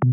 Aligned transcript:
Den 0.00 0.08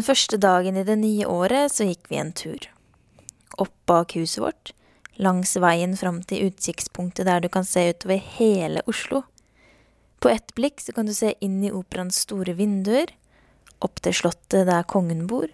første 0.00 0.38
dagen 0.40 0.76
i 0.80 0.84
det 0.88 0.96
nye 0.96 1.26
året 1.28 1.74
så 1.74 1.84
gikk 1.84 2.08
vi 2.08 2.16
en 2.16 2.32
tur. 2.32 2.64
Opp 3.60 3.74
bak 3.84 4.16
huset 4.16 4.40
vårt, 4.40 4.72
langs 5.20 5.52
veien 5.60 5.92
fram 6.00 6.22
til 6.24 6.48
utsiktspunktet 6.48 7.28
der 7.28 7.44
du 7.44 7.50
kan 7.52 7.68
se 7.68 7.90
utover 7.92 8.22
hele 8.38 8.80
Oslo. 8.88 9.26
På 10.16 10.32
ett 10.32 10.54
blikk 10.56 10.80
så 10.80 10.96
kan 10.96 11.04
du 11.04 11.12
se 11.12 11.34
inn 11.44 11.60
i 11.60 11.74
operaens 11.74 12.24
store 12.24 12.56
vinduer, 12.56 13.12
opp 13.84 14.00
til 14.00 14.16
slottet 14.16 14.64
der 14.70 14.88
kongen 14.88 15.26
bor, 15.28 15.52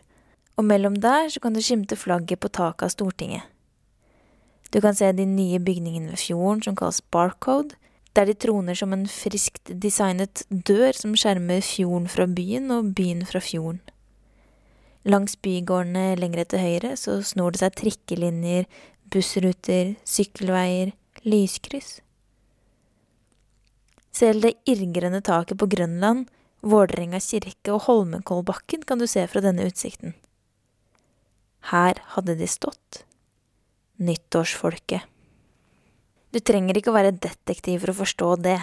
og 0.58 0.66
mellom 0.66 0.98
der 0.98 1.28
så 1.30 1.40
kan 1.40 1.54
du 1.54 1.62
skimte 1.62 1.96
flagget 1.96 2.42
på 2.42 2.50
taket 2.50 2.88
av 2.88 2.94
Stortinget. 2.94 3.46
Du 4.74 4.80
kan 4.84 4.96
se 4.96 5.12
de 5.16 5.24
nye 5.24 5.60
bygningene 5.62 6.12
ved 6.12 6.20
fjorden 6.20 6.64
som 6.64 6.76
kalles 6.76 7.00
Barcode, 7.14 7.78
der 8.16 8.26
de 8.26 8.34
troner 8.34 8.74
som 8.76 8.92
en 8.92 9.06
friskt 9.08 9.70
designet 9.70 10.42
dør 10.50 10.92
som 10.96 11.14
skjermer 11.16 11.62
fjorden 11.64 12.10
fra 12.10 12.26
byen 12.26 12.72
og 12.74 12.90
byen 12.98 13.22
fra 13.28 13.40
fjorden. 13.40 13.80
Langs 15.08 15.38
bygårdene 15.40 16.18
lenger 16.18 16.44
til 16.50 16.60
høyre 16.60 16.96
så 16.98 17.20
snor 17.24 17.54
det 17.54 17.62
seg 17.62 17.78
trikkelinjer, 17.78 18.66
bussruter, 19.08 19.94
sykkelveier, 20.04 20.92
lyskryss. 21.24 22.00
Selv 24.12 24.42
det 24.42 24.56
irrgrønne 24.68 25.22
taket 25.24 25.60
på 25.60 25.70
Grønland, 25.70 26.26
Vålerenga 26.66 27.20
kirke 27.22 27.70
og 27.70 27.84
Holmenkollbakken 27.86 28.82
kan 28.82 28.98
du 28.98 29.06
se 29.06 29.22
fra 29.30 29.40
denne 29.44 29.68
utsikten. 29.70 30.16
Her 31.72 32.00
hadde 32.14 32.36
de 32.38 32.46
stått. 32.48 33.04
Nyttårsfolket. 33.98 35.02
Du 36.30 36.40
trenger 36.44 36.76
ikke 36.76 36.92
å 36.92 36.98
være 36.98 37.16
detektiv 37.16 37.82
for 37.82 37.92
å 37.92 37.98
forstå 38.02 38.28
det. 38.44 38.58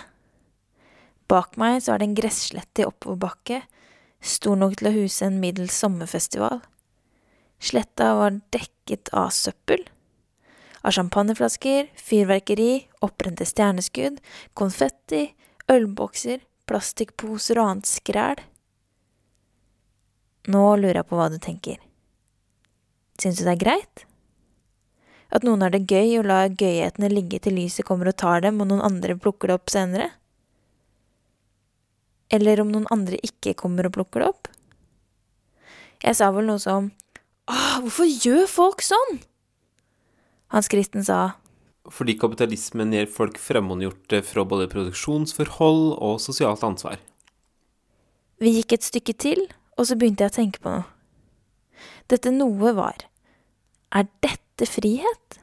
Bak 1.28 1.58
meg 1.58 1.82
så 1.82 1.96
er 1.96 2.02
det 2.02 2.10
en 2.10 2.18
gresslette 2.18 2.84
i 2.84 2.88
oppoverbakke, 2.88 3.64
stor 4.22 4.58
nok 4.60 4.78
til 4.80 4.90
å 4.90 4.96
huse 4.96 5.26
en 5.26 5.42
middels 5.42 5.76
sommerfestival. 5.82 6.62
Sletta 7.62 8.12
var 8.20 8.40
dekket 8.54 9.10
av 9.18 9.32
søppel. 9.34 9.86
Av 10.86 10.94
champagneflasker, 10.94 11.90
fyrverkeri, 11.98 12.86
opprente 13.06 13.48
stjerneskudd, 13.50 14.20
konfetti, 14.54 15.32
ølbokser, 15.72 16.44
plastikkposer 16.70 17.58
og 17.58 17.72
annet 17.72 17.90
skræl. 17.90 18.44
Nå 20.54 20.66
lurer 20.78 21.02
jeg 21.02 21.10
på 21.10 21.18
hva 21.18 21.32
du 21.34 21.40
tenker. 21.42 21.82
Syns 23.22 23.40
du 23.40 23.46
det 23.48 23.56
er 23.56 23.64
greit? 23.64 24.06
At 25.36 25.46
noen 25.48 25.64
har 25.66 25.74
det 25.74 25.88
gøy 25.90 26.20
og 26.20 26.28
lar 26.30 26.52
gøyhetene 26.52 27.10
ligge 27.12 27.40
til 27.44 27.58
lyset 27.58 27.88
kommer 27.88 28.12
og 28.12 28.18
tar 28.20 28.44
dem, 28.46 28.62
og 28.62 28.70
noen 28.70 28.84
andre 28.86 29.18
plukker 29.20 29.52
det 29.52 29.58
opp 29.58 29.72
senere? 29.74 30.12
Eller 32.34 32.62
om 32.62 32.72
noen 32.72 32.88
andre 32.94 33.20
ikke 33.26 33.56
kommer 33.58 33.88
og 33.88 33.96
plukker 33.98 34.24
det 34.24 34.30
opp? 34.32 34.52
Jeg 36.04 36.18
sa 36.18 36.30
vel 36.36 36.48
noe 36.50 36.62
som 36.62 36.92
Åh, 37.46 37.82
hvorfor 37.84 38.10
gjør 38.10 38.48
folk 38.50 38.82
sånn? 38.82 39.20
Hans 40.54 40.70
Kristen 40.72 41.06
sa 41.06 41.36
Fordi 41.94 42.16
kapitalismen 42.18 42.94
gjør 42.96 43.12
folk 43.14 43.38
fremmedgjorte 43.42 44.24
fra 44.26 44.46
både 44.50 44.66
produksjonsforhold 44.72 45.84
og 46.02 46.18
sosialt 46.24 46.66
ansvar. 46.66 46.98
Vi 48.42 48.58
gikk 48.58 48.74
et 48.76 48.88
stykke 48.88 49.14
til, 49.14 49.46
og 49.78 49.86
så 49.88 49.96
begynte 50.00 50.26
jeg 50.26 50.34
å 50.34 50.38
tenke 50.40 50.64
på 50.64 50.74
noe. 50.74 50.95
Dette 52.12 52.30
noe 52.30 52.72
var 52.78 53.08
Er 53.96 54.06
dette 54.22 54.68
frihet? 54.70 55.40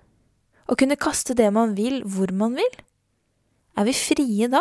Å 0.71 0.77
kunne 0.78 0.99
kaste 1.00 1.34
det 1.34 1.49
man 1.55 1.75
vil, 1.75 2.03
hvor 2.06 2.31
man 2.31 2.55
vil? 2.55 2.77
Er 3.77 3.89
vi 3.89 3.95
frie 3.97 4.49
da? 4.53 4.61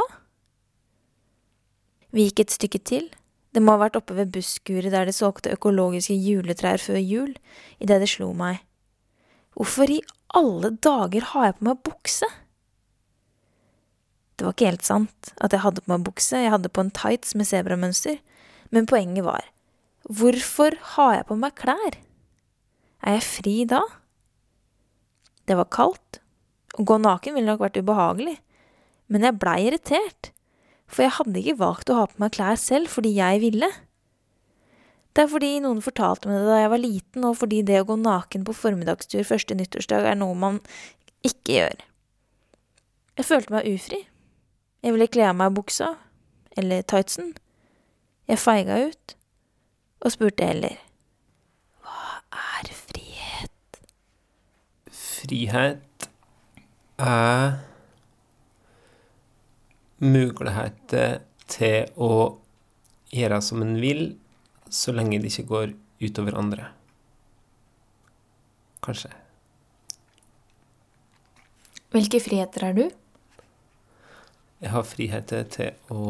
Vi 2.11 2.25
gikk 2.25 2.41
et 2.43 2.55
stykke 2.55 2.81
til. 2.83 3.05
Det 3.53 3.61
må 3.61 3.75
ha 3.75 3.83
vært 3.83 3.99
oppe 3.99 4.15
ved 4.17 4.31
busskuret 4.33 4.91
der 4.93 5.05
de 5.07 5.13
solgte 5.15 5.53
økologiske 5.53 6.15
juletrær 6.15 6.81
før 6.81 6.99
jul, 6.99 7.35
idet 7.83 7.99
det 8.01 8.09
slo 8.09 8.31
meg. 8.35 8.63
Hvorfor 9.55 9.91
i 9.91 10.01
alle 10.33 10.71
dager 10.81 11.27
har 11.33 11.49
jeg 11.49 11.57
på 11.59 11.67
meg 11.67 11.81
bukse? 11.85 12.29
Det 14.35 14.47
var 14.47 14.55
ikke 14.55 14.71
helt 14.71 14.87
sant 14.87 15.33
at 15.37 15.53
jeg 15.53 15.61
hadde 15.61 15.83
på 15.83 15.91
meg 15.93 16.05
bukse, 16.07 16.39
jeg 16.39 16.53
hadde 16.55 16.71
på 16.71 16.81
en 16.81 16.93
tights 16.95 17.35
med 17.37 17.45
sebramønster, 17.51 18.21
men 18.71 18.87
poenget 18.89 19.27
var, 19.27 19.51
hvorfor 20.09 20.77
har 20.95 21.15
jeg 21.19 21.27
på 21.29 21.37
meg 21.39 21.55
klær? 21.59 21.97
Er 23.01 23.17
jeg 23.17 23.27
fri 23.27 23.55
da? 23.69 23.81
Det 25.49 25.57
var 25.57 25.69
kaldt. 25.73 26.21
Å 26.79 26.85
gå 26.87 26.97
naken 27.01 27.35
ville 27.35 27.49
nok 27.49 27.65
vært 27.65 27.81
ubehagelig, 27.81 28.37
men 29.11 29.25
jeg 29.27 29.39
blei 29.41 29.57
irritert 29.67 30.31
for 30.91 31.05
jeg 31.05 31.15
hadde 31.15 31.39
ikke 31.39 31.59
valgt 31.61 31.91
å 31.91 31.97
ha 32.01 32.07
på 32.09 32.19
meg 32.21 32.33
klær 32.35 32.59
selv 32.59 32.91
fordi 32.91 33.13
jeg 33.15 33.41
ville. 33.43 33.69
Det 35.15 35.25
er 35.25 35.31
fordi 35.31 35.51
noen 35.63 35.81
fortalte 35.83 36.29
meg 36.29 36.39
det 36.39 36.49
da 36.49 36.59
jeg 36.61 36.71
var 36.71 36.81
liten, 36.81 37.27
og 37.27 37.37
fordi 37.39 37.61
det 37.67 37.81
å 37.81 37.87
gå 37.87 37.97
naken 37.99 38.45
på 38.47 38.55
formiddagstur 38.55 39.27
første 39.27 39.57
nyttårsdag 39.59 40.07
er 40.07 40.19
noe 40.19 40.37
man 40.39 40.59
ikke 41.27 41.57
gjør. 41.57 41.81
Jeg 43.19 43.27
følte 43.27 43.55
meg 43.55 43.67
ufri. 43.71 44.05
Jeg 44.81 44.95
ville 44.95 45.09
kle 45.11 45.27
av 45.29 45.35
meg 45.37 45.55
buksa, 45.55 45.93
eller 46.57 46.85
tightsen. 46.87 47.33
Jeg 48.31 48.39
feiga 48.39 48.79
ut, 48.87 49.15
og 50.01 50.13
spurte 50.13 50.47
heller 50.49 50.77
Hva 51.81 52.21
er 52.33 52.71
frihet? 52.75 53.81
Frihet 54.91 56.07
er 57.01 57.59
muligheter 60.01 61.21
til 61.51 61.91
å 62.01 62.13
gjøre 63.13 63.41
som 63.43 63.61
en 63.61 63.75
vil, 63.81 64.15
så 64.71 64.93
lenge 64.95 65.19
det 65.21 65.33
ikke 65.33 65.49
går 65.49 65.73
utover 66.01 66.37
andre. 66.39 66.69
Kanskje. 68.81 69.11
Hvilke 71.91 72.21
friheter 72.23 72.65
er 72.69 72.77
du? 72.77 72.85
Jeg 74.61 74.71
har 74.71 74.87
friheter 74.87 75.45
til 75.51 75.93
å 75.93 76.05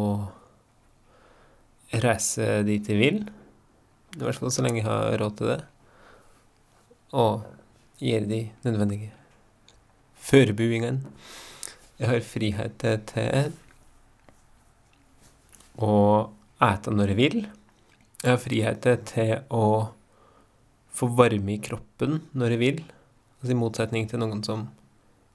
reise 2.04 2.62
dit 2.68 2.88
jeg 2.88 3.00
vil. 3.00 3.24
I 4.18 4.24
hvert 4.26 4.40
fall 4.42 4.52
så 4.52 4.64
lenge 4.66 4.82
jeg 4.82 4.88
har 4.90 5.18
råd 5.22 5.38
til 5.40 5.52
det. 5.54 5.60
Og 7.16 7.46
gir 8.02 8.28
de 8.28 8.42
nødvendige 8.66 9.12
forberedelsene. 10.22 11.12
Jeg 12.02 12.10
har 12.10 12.24
frihet 12.26 12.86
til 13.12 13.52
å 15.82 15.96
ete 16.62 16.94
når 16.94 17.14
jeg 17.14 17.20
vil. 17.20 17.38
Jeg 18.22 18.30
har 18.30 18.42
frihet 18.42 18.88
til 19.12 19.34
å 19.54 19.66
få 20.92 21.08
varme 21.18 21.56
i 21.56 21.62
kroppen 21.62 22.20
når 22.38 22.56
jeg 22.56 22.62
vil. 22.62 22.82
Altså 23.42 23.54
I 23.54 23.60
motsetning 23.60 24.10
til 24.10 24.22
noen 24.22 24.42
som 24.46 24.68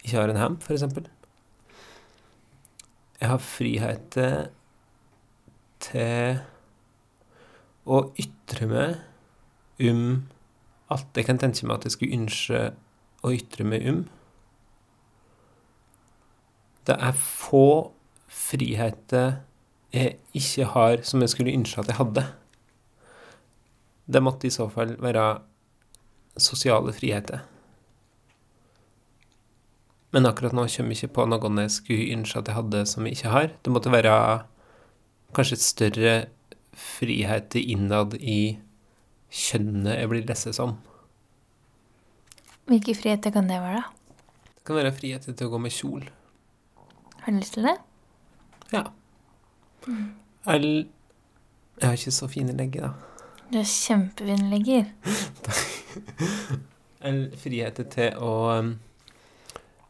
ikke 0.05 0.19
har 0.21 0.31
en 0.31 0.39
ham, 0.43 0.59
f.eks. 0.63 0.85
Jeg 3.17 3.31
har 3.31 3.41
frihet 3.43 4.19
til 5.87 6.43
å 7.87 8.03
ytre 8.19 8.67
meg 8.71 9.87
om 9.87 10.27
alt 10.93 11.19
jeg 11.19 11.27
kan 11.29 11.39
tenke 11.39 11.67
meg 11.67 11.79
at 11.79 11.87
jeg 11.87 11.97
skulle 11.97 12.19
ønske 12.21 12.63
å 13.27 13.33
ytre 13.35 13.67
meg 13.67 13.87
om. 13.91 14.05
Det 16.87 16.95
er 17.03 17.19
få 17.19 17.93
friheter 18.31 19.41
jeg 19.95 20.19
ikke 20.37 20.69
har 20.75 21.03
som 21.07 21.23
jeg 21.23 21.33
skulle 21.33 21.55
ønske 21.57 21.83
at 21.83 21.91
jeg 21.91 21.99
hadde. 21.99 22.27
Det 24.07 24.23
måtte 24.23 24.47
i 24.47 24.55
så 24.55 24.69
fall 24.71 24.95
være 25.03 25.27
sosiale 26.39 26.93
friheter. 26.95 27.43
Men 30.15 30.29
akkurat 30.29 30.55
nå 30.55 30.67
kommer 30.71 30.95
jeg 30.95 31.03
ikke 31.03 31.17
på 31.19 31.27
noen 31.29 31.63
jeg 31.65 31.75
skulle 31.75 32.13
ønske 32.15 32.41
at 32.41 32.51
jeg 32.51 32.59
hadde 32.61 32.85
som 32.89 33.07
jeg 33.07 33.19
ikke 33.19 33.35
har. 33.35 33.51
Det 33.63 33.73
måtte 33.75 33.93
være 33.93 34.15
kanskje 35.37 35.59
et 35.59 35.67
større 35.67 36.15
frihet 36.77 37.57
innad 37.61 38.17
i 38.21 38.59
kjønnet 39.33 39.97
jeg 39.97 40.13
blir 40.13 40.29
lest 40.29 40.53
som. 40.57 40.77
Hvilke 42.67 42.97
friheter 42.99 43.35
kan 43.35 43.49
det 43.51 43.59
være, 43.63 43.83
da? 43.83 44.15
Det 44.57 44.65
kan 44.67 44.79
være 44.81 44.95
frihet 44.95 45.27
til 45.27 45.47
å 45.47 45.53
gå 45.53 45.61
med 45.63 45.75
kjol. 45.75 46.07
Har 47.23 47.35
du 47.35 47.39
lyst 47.39 47.55
til 47.55 47.69
det? 47.69 47.77
Ja. 48.73 48.83
Mm. 49.87 50.09
Jeg 50.47 51.83
har 51.83 51.95
ikke 51.95 52.15
så 52.15 52.29
fine 52.31 52.55
legger, 52.59 52.89
da. 52.89 53.23
Du 53.51 53.61
har 53.61 53.69
kjempefine 53.71 54.51
legger. 54.51 54.91
frihet 57.43 57.79
til 57.93 58.17
å 58.19 58.33
um, 58.59 58.73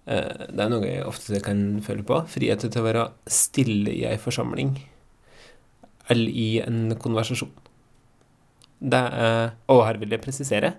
eh, 0.04 0.42
Det 0.52 0.64
er 0.64 0.72
noe 0.72 0.84
jeg 0.84 1.06
ofte 1.08 1.40
kan 1.44 1.62
føle 1.84 2.04
på. 2.04 2.20
Frihet 2.28 2.66
til 2.66 2.82
å 2.82 2.84
være 2.84 3.06
stille 3.32 3.94
i 3.94 4.04
ei 4.08 4.18
forsamling. 4.20 4.76
Eller 6.12 6.30
i 6.30 6.48
en 6.62 6.94
konversasjon. 7.00 7.52
Det 8.78 8.98
er, 8.98 9.54
og 9.72 9.86
her 9.86 9.98
vil 9.98 10.12
jeg 10.12 10.22
presisere 10.22 10.74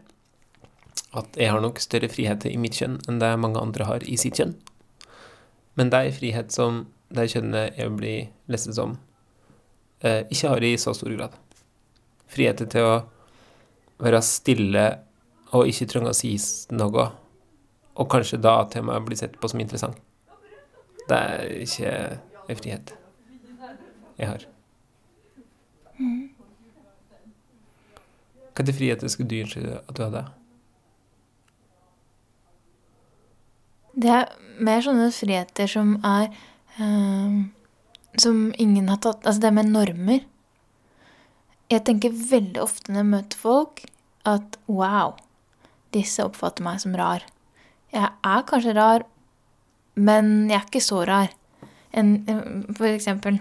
at 1.18 1.38
jeg 1.40 1.50
har 1.50 1.62
nok 1.64 1.80
større 1.82 2.10
friheter 2.12 2.52
i 2.52 2.60
mitt 2.62 2.78
kjønn 2.78 3.00
enn 3.10 3.20
det 3.22 3.32
mange 3.42 3.62
andre 3.62 3.88
har 3.90 4.06
i 4.06 4.18
sitt 4.20 4.38
kjønn. 4.38 4.54
Men 5.78 5.92
det 5.92 6.00
er 6.00 6.10
en 6.10 6.18
frihet 6.18 6.54
som 6.54 6.80
det 7.14 7.30
kjønnet 7.32 7.78
jeg 7.80 7.94
blir 7.96 8.28
lest 8.52 8.74
som, 8.76 8.98
eh, 10.02 10.24
ikke 10.30 10.50
har 10.50 10.64
i 10.64 10.76
så 10.78 10.94
stor 10.94 11.14
grad. 11.16 11.34
Friheter 12.28 12.66
til 12.66 12.82
å 12.82 13.06
være 14.00 14.22
stille 14.22 15.00
og 15.54 15.68
ikke 15.68 15.88
trenge 15.88 16.12
å 16.12 16.18
si 16.18 16.36
noe, 16.76 17.12
og 17.98 18.10
kanskje 18.10 18.42
da 18.42 18.64
til 18.66 18.84
og 18.84 18.86
med 18.92 19.06
bli 19.06 19.16
sett 19.16 19.40
på 19.40 19.50
som 19.50 19.60
interessant. 19.60 19.98
Det 21.08 21.18
er 21.18 21.48
ikke 21.64 22.20
en 22.50 22.56
frihet 22.56 22.94
jeg 24.18 24.28
har. 24.28 24.57
Hvilke 28.58 29.06
er 29.06 29.10
skulle 29.14 29.30
du 29.30 29.36
dyr 29.36 29.78
at 29.78 29.94
du 29.96 30.02
hadde? 30.04 30.24
Det 33.98 34.10
er 34.14 34.32
mer 34.62 34.82
sånne 34.86 35.08
friheter 35.14 35.70
som 35.70 35.96
er 36.06 36.28
eh, 36.78 37.38
Som 38.22 38.52
ingen 38.62 38.90
har 38.92 39.00
tatt 39.02 39.26
Altså 39.26 39.42
det 39.48 39.54
med 39.58 39.72
normer. 39.74 40.24
Jeg 41.70 41.84
tenker 41.84 42.14
veldig 42.16 42.62
ofte 42.64 42.92
når 42.94 43.02
jeg 43.02 43.10
møter 43.12 43.40
folk, 43.42 43.82
at 44.24 44.56
wow, 44.72 45.18
disse 45.92 46.24
oppfatter 46.24 46.64
meg 46.64 46.80
som 46.80 46.94
rar. 46.96 47.26
Jeg 47.92 48.08
er 48.08 48.46
kanskje 48.48 48.74
rar, 48.78 49.04
men 50.00 50.48
jeg 50.48 50.56
er 50.62 50.70
ikke 50.70 50.82
så 50.86 51.02
rar. 51.10 51.34
En, 51.92 52.14
en- 52.32 52.64
for 52.78 52.88
eksempel 52.88 53.40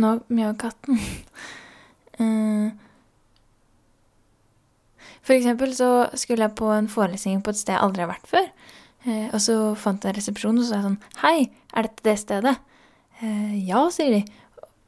Nå 0.00 0.16
mjau 0.28 0.54
katten. 0.58 0.98
Eh, 2.14 2.68
For 5.24 5.36
eksempel 5.36 5.72
så 5.76 5.90
skulle 6.20 6.46
jeg 6.46 6.56
på 6.58 6.68
en 6.74 6.90
forelesning 6.90 7.42
på 7.44 7.54
et 7.54 7.60
sted 7.60 7.74
jeg 7.74 7.82
aldri 7.84 8.04
har 8.04 8.12
vært 8.12 8.28
før. 8.28 8.48
Eh, 9.04 9.26
og 9.30 9.40
så 9.40 9.56
fant 9.80 10.04
jeg 10.04 10.16
resepsjonen, 10.16 10.60
og 10.60 10.66
så 10.66 10.72
sa 10.72 10.80
jeg 10.80 10.86
sånn 10.88 11.20
Hei, 11.22 11.36
er 11.72 11.88
dette 11.88 12.06
det 12.06 12.16
stedet? 12.20 12.54
Eh, 13.20 13.58
ja, 13.68 13.86
sier 13.94 14.18
de. 14.18 14.22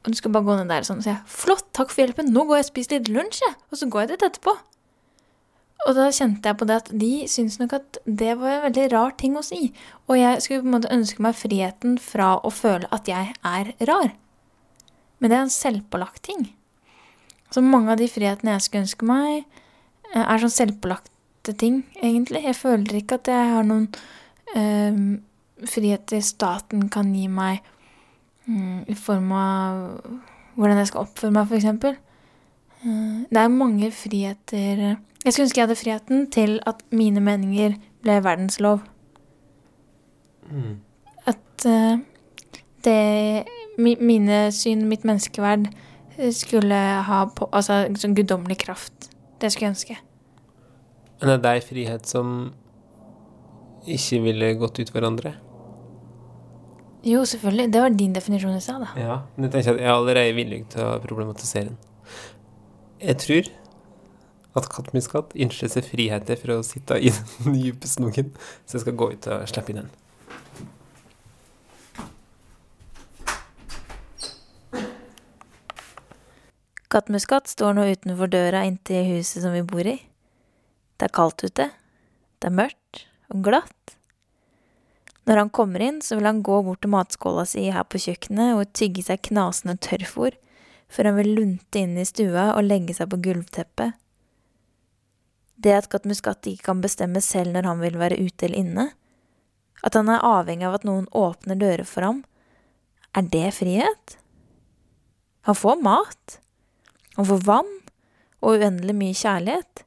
Og 0.05 0.13
du 0.13 0.17
skal 0.19 0.33
bare 0.33 0.47
gå 0.47 0.57
ned 0.59 0.71
der. 0.71 0.85
Sånn. 0.87 1.01
Så 1.03 1.11
jeg 1.11 1.37
flott, 1.39 1.67
takk 1.75 1.91
for 1.91 2.03
hjelpen. 2.03 2.29
Nå 2.33 2.45
går 2.47 2.61
jeg 2.61 2.67
og 2.67 2.71
spiser 2.71 2.97
litt 2.97 3.11
lunsj, 3.13 3.41
jeg. 3.43 3.57
Og 3.71 3.81
så 3.81 3.89
går 3.91 4.05
jeg 4.05 4.13
dit 4.13 4.27
etterpå. 4.29 4.53
Og 5.87 5.95
da 5.95 6.07
kjente 6.11 6.49
jeg 6.49 6.57
på 6.59 6.67
det 6.67 6.77
at 6.81 6.89
de 7.03 7.11
syntes 7.29 7.59
nok 7.61 7.75
at 7.77 7.99
det 8.05 8.33
var 8.39 8.57
en 8.57 8.63
veldig 8.65 8.87
rar 8.93 9.13
ting 9.19 9.37
å 9.39 9.43
si. 9.45 9.69
Og 10.09 10.17
jeg 10.19 10.41
skulle 10.43 10.63
på 10.63 10.69
en 10.69 10.75
måte 10.77 10.93
ønske 10.93 11.23
meg 11.23 11.37
friheten 11.37 11.97
fra 12.01 12.33
å 12.41 12.51
føle 12.53 12.89
at 12.95 13.09
jeg 13.09 13.35
er 13.45 13.71
rar. 13.89 14.11
Men 15.19 15.31
det 15.31 15.37
er 15.37 15.45
en 15.45 15.53
selvpålagt 15.53 16.23
ting. 16.27 16.49
Så 17.53 17.63
mange 17.63 17.93
av 17.93 18.01
de 18.01 18.09
frihetene 18.11 18.57
jeg 18.57 18.65
skulle 18.65 18.85
ønske 18.87 19.07
meg, 19.07 19.45
er 20.15 20.41
sånn 20.41 20.53
selvpålagte 20.53 21.55
ting, 21.59 21.81
egentlig. 22.01 22.43
Jeg 22.47 22.57
føler 22.59 22.99
ikke 22.99 23.19
at 23.19 23.31
jeg 23.31 23.51
har 23.53 23.67
noen 23.67 23.87
eh, 24.55 25.01
friheter 25.67 26.21
staten 26.23 26.87
kan 26.93 27.13
gi 27.15 27.27
meg 27.31 27.63
mm, 28.47 28.87
i 28.87 28.97
form 28.97 29.31
av 29.35 29.81
hvordan 30.57 30.81
jeg 30.81 30.91
skal 30.91 31.05
oppføre 31.05 31.33
meg, 31.35 31.51
f.eks. 31.51 32.03
Uh, 32.77 33.25
det 33.33 33.41
er 33.41 33.49
mange 33.49 33.87
friheter 33.89 34.81
Jeg 35.25 35.33
skulle 35.33 35.47
ønske 35.47 35.59
jeg 35.59 35.65
hadde 35.65 35.79
friheten 35.79 36.27
til 36.33 36.59
at 36.69 36.83
mine 36.93 37.21
meninger 37.23 37.77
ble 38.05 38.19
verdenslov. 38.23 38.83
At 41.27 41.65
eh, 41.65 41.97
det 42.85 43.43
mi, 43.77 43.95
Mine 43.99 44.51
syn, 44.51 44.87
mitt 44.87 45.03
menneskeverd, 45.03 45.67
eh, 46.17 46.31
skulle 46.31 46.77
ha 47.09 47.25
på, 47.35 47.49
altså, 47.51 47.83
sånn 47.99 48.15
guddommelig 48.17 48.61
kraft. 48.63 49.09
Det 49.41 49.51
skulle 49.53 49.67
jeg 49.69 49.75
ønske. 49.75 49.97
Men 51.21 51.33
er 51.33 51.43
det 51.43 51.51
ei 51.57 51.65
frihet 51.65 52.09
som 52.09 52.31
ikke 53.87 54.21
ville 54.25 54.55
gått 54.61 54.81
ut 54.81 54.91
hverandre? 54.93 55.33
Jo, 57.07 57.21
selvfølgelig. 57.29 57.69
Det 57.73 57.81
var 57.81 57.93
din 57.93 58.15
definisjon 58.15 58.57
i 58.57 58.61
stad, 58.61 58.83
da. 58.83 58.89
Ja. 58.99 59.19
Men 59.35 59.47
jeg 59.47 59.53
tenker 59.53 59.77
at 59.77 59.81
jeg 59.81 59.87
er 59.87 59.93
allerede 59.95 60.35
villig 60.35 60.63
til 60.73 60.83
å 60.83 60.97
problematisere 61.03 61.69
den. 61.69 61.77
Jeg 63.01 63.19
tror 63.23 63.51
at 64.57 64.69
kattmisskatt 64.73 65.35
innser 65.37 65.69
seg 65.69 65.85
friheter 65.85 66.39
for 66.41 66.57
å 66.57 66.65
sitte 66.65 66.97
i 66.97 67.13
den 67.45 67.55
dype 67.55 67.89
snoken, 67.89 68.33
så 68.65 68.79
jeg 68.79 68.87
skal 68.87 68.97
gå 68.99 69.11
ut 69.13 69.29
og 69.31 69.47
slippe 69.51 69.73
inn 69.73 69.83
den. 69.83 69.91
Kattmuskat 76.87 77.49
står 77.51 77.73
nå 77.75 77.83
utenfor 77.91 78.29
døra 78.31 78.61
inntil 78.63 79.03
huset 79.09 79.43
som 79.43 79.51
vi 79.51 79.65
bor 79.67 79.83
i. 79.83 79.97
Det 80.95 81.09
er 81.09 81.15
kaldt 81.17 81.43
ute. 81.43 81.65
Det 82.39 82.47
er 82.47 82.55
mørkt 82.55 83.01
og 83.33 83.41
glatt. 83.43 83.97
Når 85.27 85.41
han 85.41 85.51
kommer 85.51 85.83
inn, 85.83 85.99
så 85.99 86.15
vil 86.15 86.29
han 86.29 86.39
gå 86.45 86.61
bort 86.63 86.79
til 86.85 86.93
matskåla 86.93 87.43
si 87.49 87.65
her 87.75 87.83
på 87.83 87.99
kjøkkenet 87.99 88.55
og 88.55 88.71
tygge 88.71 89.03
seg 89.03 89.25
knasende 89.27 89.75
tørrfôr, 89.83 90.37
før 90.87 91.09
han 91.09 91.17
vil 91.19 91.33
lunte 91.35 91.81
inn 91.83 91.97
i 91.99 92.07
stua 92.07 92.53
og 92.53 92.63
legge 92.63 92.95
seg 92.95 93.11
på 93.11 93.19
gulvteppet. 93.25 93.97
Det 95.59 95.73
at 95.75 95.91
Kattmuskat 95.91 96.47
ikke 96.47 96.69
kan 96.69 96.85
bestemme 96.85 97.19
selv 97.25 97.51
når 97.57 97.67
han 97.67 97.83
vil 97.83 97.99
være 97.99 98.21
ute 98.21 98.47
eller 98.47 98.63
inne, 98.63 98.89
at 99.83 99.99
han 99.99 100.07
er 100.09 100.23
avhengig 100.23 100.69
av 100.69 100.79
at 100.79 100.87
noen 100.87 101.09
åpner 101.11 101.59
dører 101.59 101.83
for 101.83 102.07
ham, 102.07 102.23
er 103.17 103.27
det 103.27 103.49
frihet? 103.57 104.19
Han 105.49 105.57
får 105.57 105.81
mat. 105.83 106.37
Får 107.17 107.43
vann 107.47 107.73
og 108.45 108.59
uendelig 108.59 108.93
mye 108.95 109.17
kjærlighet. 109.17 109.83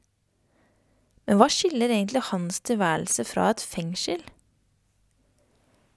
Men 1.27 1.39
hva 1.39 1.47
skiller 1.53 1.93
egentlig 1.93 2.25
hans 2.27 2.59
tilværelse 2.67 3.23
fra 3.29 3.49
et 3.53 3.63
fengsel? 3.63 4.23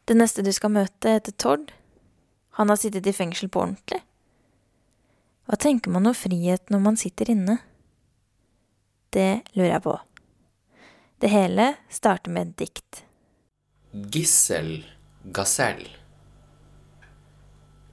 Det 0.07 0.15
neste 0.15 0.45
du 0.45 0.53
skal 0.55 0.75
møte, 0.75 1.17
heter 1.17 1.35
Tord. 1.41 1.73
Han 2.59 2.71
har 2.71 2.79
sittet 2.79 3.09
i 3.11 3.15
fengsel 3.17 3.51
på 3.51 3.65
ordentlig. 3.65 3.99
Hva 5.49 5.59
tenker 5.61 5.93
man 5.93 6.07
om 6.07 6.17
frihet 6.17 6.71
når 6.71 6.83
man 6.85 6.99
sitter 7.01 7.33
inne? 7.35 7.59
Det 9.11 9.43
lurer 9.57 9.73
jeg 9.73 9.85
på. 9.85 9.97
Det 11.19 11.31
hele 11.33 11.67
starter 11.93 12.31
med 12.35 12.53
et 12.53 12.57
dikt. 12.63 13.03
Gissel 14.15 14.85
gasell. 15.35 15.83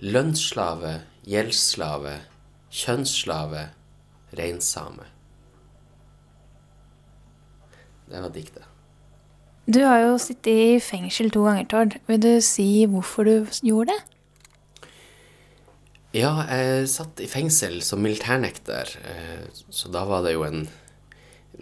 Lønnsslave, 0.01 0.99
gjeldsslave, 1.29 2.15
kjønnsslave, 2.71 3.69
reinsame. 4.37 5.05
Det 8.11 8.19
var 8.21 8.29
diktet. 8.35 8.63
Du 9.71 9.79
har 9.85 9.99
jo 10.03 10.17
sittet 10.19 10.51
i 10.51 10.79
fengsel 10.83 11.29
to 11.31 11.43
ganger, 11.45 11.65
Tord. 11.69 11.93
Vil 12.09 12.19
du 12.19 12.41
si 12.43 12.85
hvorfor 12.89 13.23
du 13.27 13.45
gjorde 13.63 13.91
det? 13.93 14.01
Ja, 16.17 16.31
jeg 16.49 16.89
satt 16.91 17.19
i 17.23 17.27
fengsel 17.31 17.77
som 17.87 18.01
militærnekter, 18.03 18.85
eh, 19.07 19.43
så 19.71 19.87
da 19.93 20.01
var 20.09 20.21
det 20.25 20.33
jo 20.35 20.43
en 20.43 20.65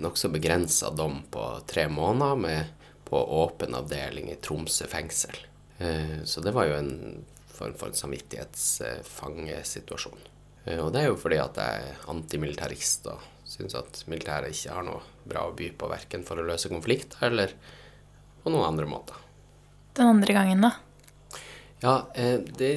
nokså 0.02 0.28
begrensa 0.34 0.90
dom 0.96 1.22
på 1.30 1.44
tre 1.70 1.86
måneder 1.92 2.36
med, 2.40 2.62
på 3.06 3.18
åpen 3.44 3.76
avdeling 3.78 4.26
i 4.32 4.40
Tromsø 4.42 4.86
fengsel. 4.90 5.38
Eh, 5.78 6.24
Så 6.26 6.42
det 6.42 6.54
var 6.54 6.66
jo 6.66 6.74
en 6.80 7.26
form 7.46 7.74
for 7.78 7.88
en 7.90 7.94
samvittighetsfangesituasjon. 8.02 10.20
Eh, 10.70 10.80
Og 10.80 10.94
det 10.94 11.04
er 11.04 11.10
jo 11.10 11.20
fordi 11.20 11.40
at 11.42 11.58
jeg 11.60 11.90
er 11.90 12.10
antimilitarist 12.12 13.10
og 13.12 13.26
syns 13.50 13.76
at 13.78 14.04
militæret 14.08 14.54
ikke 14.54 14.76
har 14.76 14.86
noe 14.86 15.02
bra 15.30 15.48
å 15.50 15.56
by 15.58 15.72
på 15.78 15.90
verken 15.90 16.26
for 16.26 16.40
å 16.40 16.46
løse 16.46 16.70
konflikter 16.72 17.30
eller 17.32 17.56
på 18.44 18.54
noen 18.54 18.70
andre 18.70 18.86
måter. 18.90 19.18
Den 19.98 20.14
andre 20.14 20.36
gangen, 20.38 20.62
da? 20.64 20.76
Ja, 21.82 21.96
eh, 22.14 22.38
det, 22.60 22.72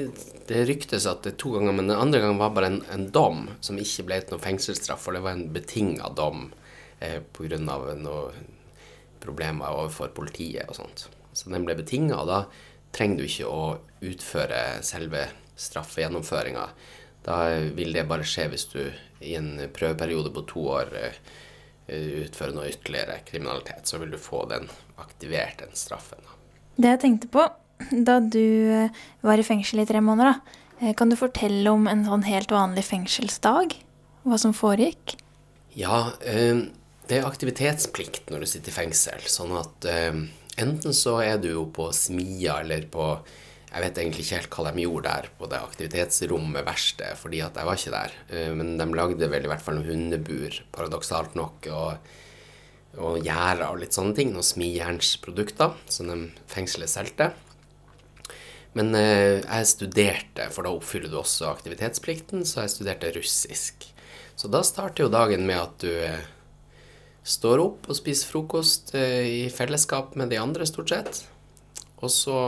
det 0.49 0.65
ryktes 0.69 1.07
at 1.11 1.25
det 1.27 1.35
er 1.35 1.39
to 1.43 1.53
ganger, 1.57 1.75
men 1.75 1.91
den 1.91 1.99
andre 1.99 2.23
gangen 2.23 2.41
var 2.41 2.55
bare 2.55 2.71
en, 2.71 2.81
en 2.95 3.09
dom 3.15 3.49
som 3.61 3.79
ikke 3.79 4.07
ble 4.09 4.21
til 4.23 4.37
noe 4.37 4.45
fengselsstraff, 4.45 5.03
for 5.03 5.17
det 5.17 5.25
var 5.25 5.37
en 5.37 5.49
betinga 5.55 6.13
dom 6.17 6.49
eh, 7.03 7.19
pga. 7.35 7.59
noen 7.59 8.07
problemer 9.23 9.75
overfor 9.75 10.15
politiet 10.15 10.71
og 10.71 10.79
sånt. 10.79 11.07
Så 11.35 11.51
den 11.51 11.67
ble 11.67 11.77
betinga, 11.79 12.23
og 12.23 12.31
da 12.31 12.41
trenger 12.95 13.23
du 13.23 13.27
ikke 13.27 13.51
å 13.51 13.63
utføre 14.05 14.63
selve 14.87 15.27
straffegjennomføringa. 15.59 16.67
Da 17.27 17.39
vil 17.77 17.95
det 17.95 18.09
bare 18.11 18.27
skje 18.27 18.49
hvis 18.51 18.67
du 18.73 18.81
i 19.23 19.37
en 19.39 19.55
prøveperiode 19.75 20.33
på 20.35 20.45
to 20.51 20.65
år 20.75 20.91
eh, 20.99 21.19
eh, 21.87 22.49
noe 22.55 22.71
ytterligere 22.71 23.21
kriminalitet, 23.29 23.87
så 23.87 24.01
vil 24.03 24.13
du 24.15 24.19
få 24.21 24.45
den 24.51 24.69
aktivert, 25.03 25.63
den 25.63 25.75
straffen. 25.79 26.23
Det 26.77 26.95
jeg 26.95 27.03
tenkte 27.05 27.31
på 27.33 27.47
da 27.91 28.19
du 28.23 28.43
eh, 28.75 29.03
var 29.23 29.39
i 29.39 29.47
fengsel 29.47 29.83
i 29.83 29.89
tre 29.89 30.03
måneder, 30.05 30.35
da, 30.35 30.59
eh, 30.81 30.95
kan 30.99 31.13
du 31.13 31.19
fortelle 31.19 31.71
om 31.71 31.89
en 31.91 32.05
sånn 32.09 32.27
helt 32.27 32.55
vanlig 32.55 32.87
fengselsdag? 32.89 33.77
Hva 34.27 34.39
som 34.39 34.55
foregikk? 34.55 35.17
Ja, 35.75 36.13
det 36.23 37.17
er 37.17 37.25
aktivitetsplikt 37.27 38.29
når 38.31 38.45
du 38.45 38.47
sitter 38.51 38.71
i 38.71 38.75
fengsel. 38.77 39.25
Sånn 39.27 39.51
at 39.57 39.87
enten 40.61 40.95
så 40.95 41.17
er 41.25 41.41
du 41.43 41.49
jo 41.49 41.65
på 41.75 41.89
smia 41.97 42.61
eller 42.61 42.85
på 42.93 43.07
Jeg 43.73 43.87
vet 43.87 43.99
egentlig 44.03 44.25
ikke 44.27 44.39
helt 44.39 44.57
hva 44.59 44.65
de 44.69 44.83
gjorde 44.85 45.13
der 45.15 45.29
på 45.39 45.47
det 45.49 45.59
aktivitetsrommet 45.65 46.67
verste, 46.67 47.07
fordi 47.17 47.39
at 47.41 47.57
jeg 47.57 47.69
var 47.69 47.79
ikke 47.79 47.95
der. 47.95 48.17
Eh, 48.29 48.51
men 48.53 48.75
de 48.77 48.87
lagde 48.93 49.29
vel 49.33 49.47
i 49.47 49.49
hvert 49.49 49.65
fall 49.65 49.79
noen 49.79 49.89
hundebur, 49.89 50.59
paradoksalt 50.77 51.39
nok, 51.39 51.69
og, 51.73 52.11
og 53.01 53.25
gjerder 53.25 53.71
og 53.71 53.81
litt 53.81 53.97
sånne 53.97 54.13
ting. 54.19 54.35
Noen 54.35 54.45
smijernsprodukter 54.45 55.79
som 55.89 56.13
de 56.13 56.19
fengselet 56.53 56.93
solgte. 56.93 57.31
Men 58.77 58.93
eh, 58.99 59.41
jeg 59.41 59.71
studerte, 59.73 60.51
for 60.53 60.69
da 60.69 60.75
oppfyller 60.77 61.09
du 61.09 61.17
også 61.23 61.49
aktivitetsplikten, 61.55 62.45
så 62.45 62.67
jeg 62.67 62.75
studerte 62.75 63.15
russisk. 63.17 63.89
Så 64.37 64.53
da 64.53 64.61
starter 64.69 65.07
jo 65.07 65.15
dagen 65.17 65.49
med 65.49 65.63
at 65.63 65.81
du 65.81 65.97
eh, 65.97 66.29
står 67.25 67.65
opp 67.65 67.89
og 67.89 67.97
spiser 67.97 68.29
frokost 68.35 68.93
i 68.99 69.47
fellesskap 69.55 70.13
med 70.19 70.29
de 70.29 70.41
andre, 70.43 70.69
stort 70.69 70.93
sett. 70.93 71.25
Og 72.03 72.11
så 72.13 72.39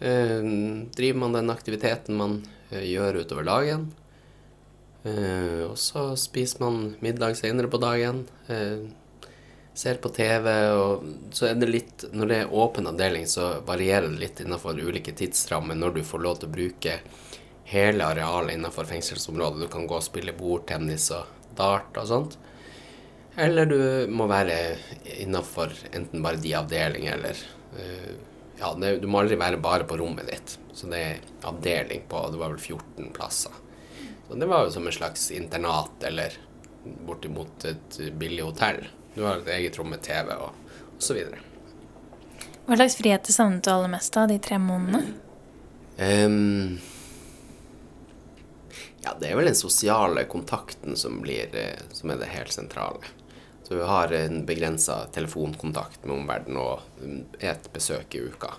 driver 0.00 1.18
man 1.20 1.34
den 1.36 1.52
aktiviteten 1.52 2.16
man 2.16 2.38
eh, 2.70 2.86
gjør 2.88 3.20
utover 3.24 3.44
dagen. 3.44 3.90
Eh, 5.02 5.64
og 5.64 5.78
så 5.78 6.10
spiser 6.16 6.64
man 6.64 6.80
middag 7.00 7.36
senere 7.36 7.68
på 7.68 7.80
dagen. 7.80 8.24
Eh, 8.48 8.88
ser 9.74 10.00
på 10.02 10.10
TV, 10.12 10.48
og 10.76 11.04
så 11.32 11.46
er 11.50 11.54
det 11.60 11.68
litt 11.70 12.04
Når 12.12 12.28
det 12.28 12.38
er 12.40 12.54
åpen 12.54 12.88
avdeling, 12.90 13.26
så 13.30 13.60
varierer 13.66 14.08
det 14.10 14.20
litt 14.20 14.40
innenfor 14.42 14.76
ulike 14.76 15.14
tidsrammer 15.16 15.78
når 15.78 15.94
du 15.94 16.02
får 16.04 16.24
lov 16.24 16.40
til 16.40 16.50
å 16.50 16.54
bruke 16.56 16.96
hele 17.70 18.04
arealet 18.04 18.56
innenfor 18.56 18.88
fengselsområdet. 18.90 19.62
Du 19.62 19.68
kan 19.72 19.86
gå 19.86 19.96
og 19.96 20.04
spille 20.04 20.34
bordtennis 20.36 21.10
og 21.14 21.54
dart 21.56 21.96
og 21.96 22.08
sånt. 22.10 22.38
Eller 23.38 23.68
du 23.70 23.80
må 24.10 24.26
være 24.28 24.76
innafor 25.22 25.72
enten 25.94 26.22
bare 26.24 26.42
de 26.42 26.56
avdelinger 26.58 27.14
eller 27.14 27.44
eh, 27.78 28.16
Ja, 28.60 28.74
det, 28.76 28.96
du 29.00 29.08
må 29.08 29.22
aldri 29.22 29.38
være 29.40 29.60
bare 29.62 29.86
på 29.88 29.96
rommet 29.96 30.28
ditt. 30.28 30.58
Så 30.76 30.88
det 30.90 31.00
er 31.00 31.48
avdeling 31.48 32.04
på 32.08 32.26
Det 32.30 32.40
var 32.40 32.52
vel 32.52 32.60
14 32.60 33.10
plasser. 33.16 33.52
Så 34.28 34.36
det 34.38 34.46
var 34.46 34.66
jo 34.66 34.74
som 34.74 34.86
en 34.86 34.94
slags 34.94 35.30
internat 35.34 36.04
eller 36.06 36.36
bortimot 37.06 37.64
et 37.64 38.00
billig 38.20 38.44
hotell. 38.44 38.84
Du 39.14 39.24
har 39.24 39.40
et 39.40 39.48
eget 39.56 39.78
rom 39.78 39.90
med 39.90 40.02
TV 40.04 40.30
og, 40.36 40.52
osv. 40.98 41.18
Hva 42.66 42.78
slags 42.78 42.96
friheter 43.00 43.34
savnet 43.34 43.64
du 43.64 43.72
aller 43.72 43.90
mest 43.90 44.16
av 44.16 44.28
de 44.30 44.38
tre 44.38 44.60
månedene? 44.62 45.16
Um, 46.00 46.78
ja, 49.02 49.16
det 49.20 49.32
er 49.32 49.40
vel 49.40 49.50
den 49.50 49.58
sosiale 49.58 50.24
kontakten 50.30 50.96
som, 50.96 51.18
blir, 51.24 51.50
eh, 51.56 51.80
som 51.92 52.12
er 52.12 52.20
det 52.20 52.30
helt 52.30 52.52
sentrale. 52.54 53.02
Du 53.70 53.78
har 53.86 54.10
en 54.12 54.42
begrensa 54.46 55.04
telefonkontakt 55.14 56.02
med 56.02 56.16
omverdenen 56.16 56.58
og 56.58 56.80
mm, 56.98 57.20
et 57.38 57.68
besøk 57.70 58.16
i 58.18 58.24
uka. 58.26 58.56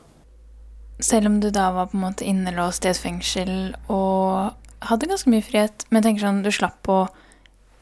Selv 1.04 1.28
om 1.28 1.42
du 1.44 1.50
da 1.52 1.66
var 1.76 1.90
på 1.92 1.98
en 1.98 2.06
måte 2.06 2.28
innelåst 2.28 2.86
i 2.86 2.92
et 2.94 3.02
fengsel 3.02 3.52
og 3.92 4.56
hadde 4.88 5.10
ganske 5.12 5.34
mye 5.34 5.44
frihet, 5.44 5.84
men 5.90 6.00
jeg 6.00 6.08
tenker 6.08 6.26
sånn, 6.28 6.42
du 6.46 6.52
slapp 6.56 6.88
å 6.88 7.02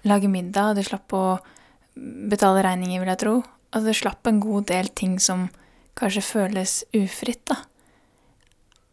lage 0.09 0.31
middag, 0.31 0.79
du 0.79 0.83
slapp 0.87 1.13
å 1.13 1.23
betale 2.31 2.63
regninger, 2.65 3.03
vil 3.03 3.13
jeg 3.13 3.21
tro. 3.21 3.35
Altså, 3.69 3.85
du 3.91 3.99
slapp 4.01 4.29
en 4.29 4.41
god 4.41 4.69
del 4.71 4.89
ting 4.97 5.19
som 5.21 5.49
kanskje 5.99 6.25
føles 6.25 6.79
ufritt, 6.97 7.43
da. 7.51 7.61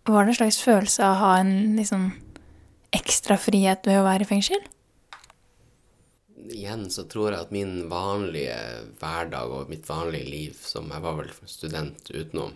Var 0.07 0.27
det 0.27 0.35
en 0.35 0.41
slags 0.43 0.61
følelse 0.63 1.03
av 1.03 1.15
å 1.15 1.21
ha 1.23 1.35
en 1.41 1.55
liksom 1.79 2.11
ekstra 2.95 3.41
frihet 3.41 3.89
ved 3.89 4.03
å 4.03 4.07
være 4.07 4.27
i 4.27 4.29
fengsel? 4.29 4.61
Igjen 6.53 6.87
så 6.93 7.07
tror 7.11 7.33
jeg 7.33 7.47
at 7.47 7.55
min 7.55 7.87
vanlige 7.91 8.59
hverdag 9.01 9.53
og 9.53 9.71
mitt 9.73 9.89
vanlige 9.89 10.31
liv, 10.31 10.59
som 10.63 10.91
jeg 10.93 11.05
var 11.05 11.19
vel 11.21 11.33
student 11.51 12.11
utenom, 12.13 12.55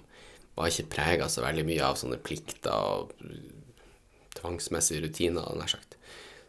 var 0.56 0.70
ikke 0.70 0.92
prega 0.92 1.28
så 1.30 1.44
veldig 1.44 1.64
mye 1.68 1.86
av 1.86 1.98
sånne 1.98 2.18
plikter 2.22 2.74
og 2.74 3.14
tvangsmessige 4.36 5.04
rutiner, 5.06 5.48
nær 5.56 5.72
sagt. 5.72 5.96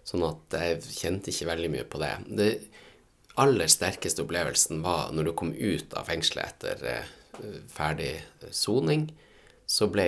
Sånn 0.07 0.25
at 0.25 0.57
jeg 0.57 0.81
kjente 0.97 1.31
ikke 1.31 1.49
veldig 1.51 1.71
mye 1.75 1.87
på 1.87 2.01
det. 2.01 2.13
Det 2.27 2.51
aller 3.41 3.71
sterkeste 3.71 4.25
opplevelsen 4.25 4.81
var 4.83 5.13
når 5.15 5.29
du 5.29 5.33
kom 5.37 5.53
ut 5.55 5.93
av 5.97 6.09
fengselet 6.09 6.51
etter 6.65 6.87
eh, 6.89 7.59
ferdig 7.71 8.13
soning, 8.51 9.07
så 9.69 9.87
ble 9.91 10.07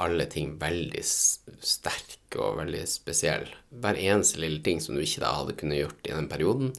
alle 0.00 0.26
ting 0.30 0.54
veldig 0.60 1.02
sterke 1.04 2.40
og 2.40 2.58
veldig 2.60 2.82
spesielle. 2.88 3.52
Hver 3.82 3.98
eneste 4.00 4.40
lille 4.40 4.62
ting 4.64 4.80
som 4.82 4.96
du 4.96 5.02
ikke 5.04 5.22
da 5.24 5.34
hadde 5.36 5.56
kunnet 5.60 5.82
gjort 5.82 6.08
i 6.08 6.14
den 6.14 6.28
perioden, 6.30 6.72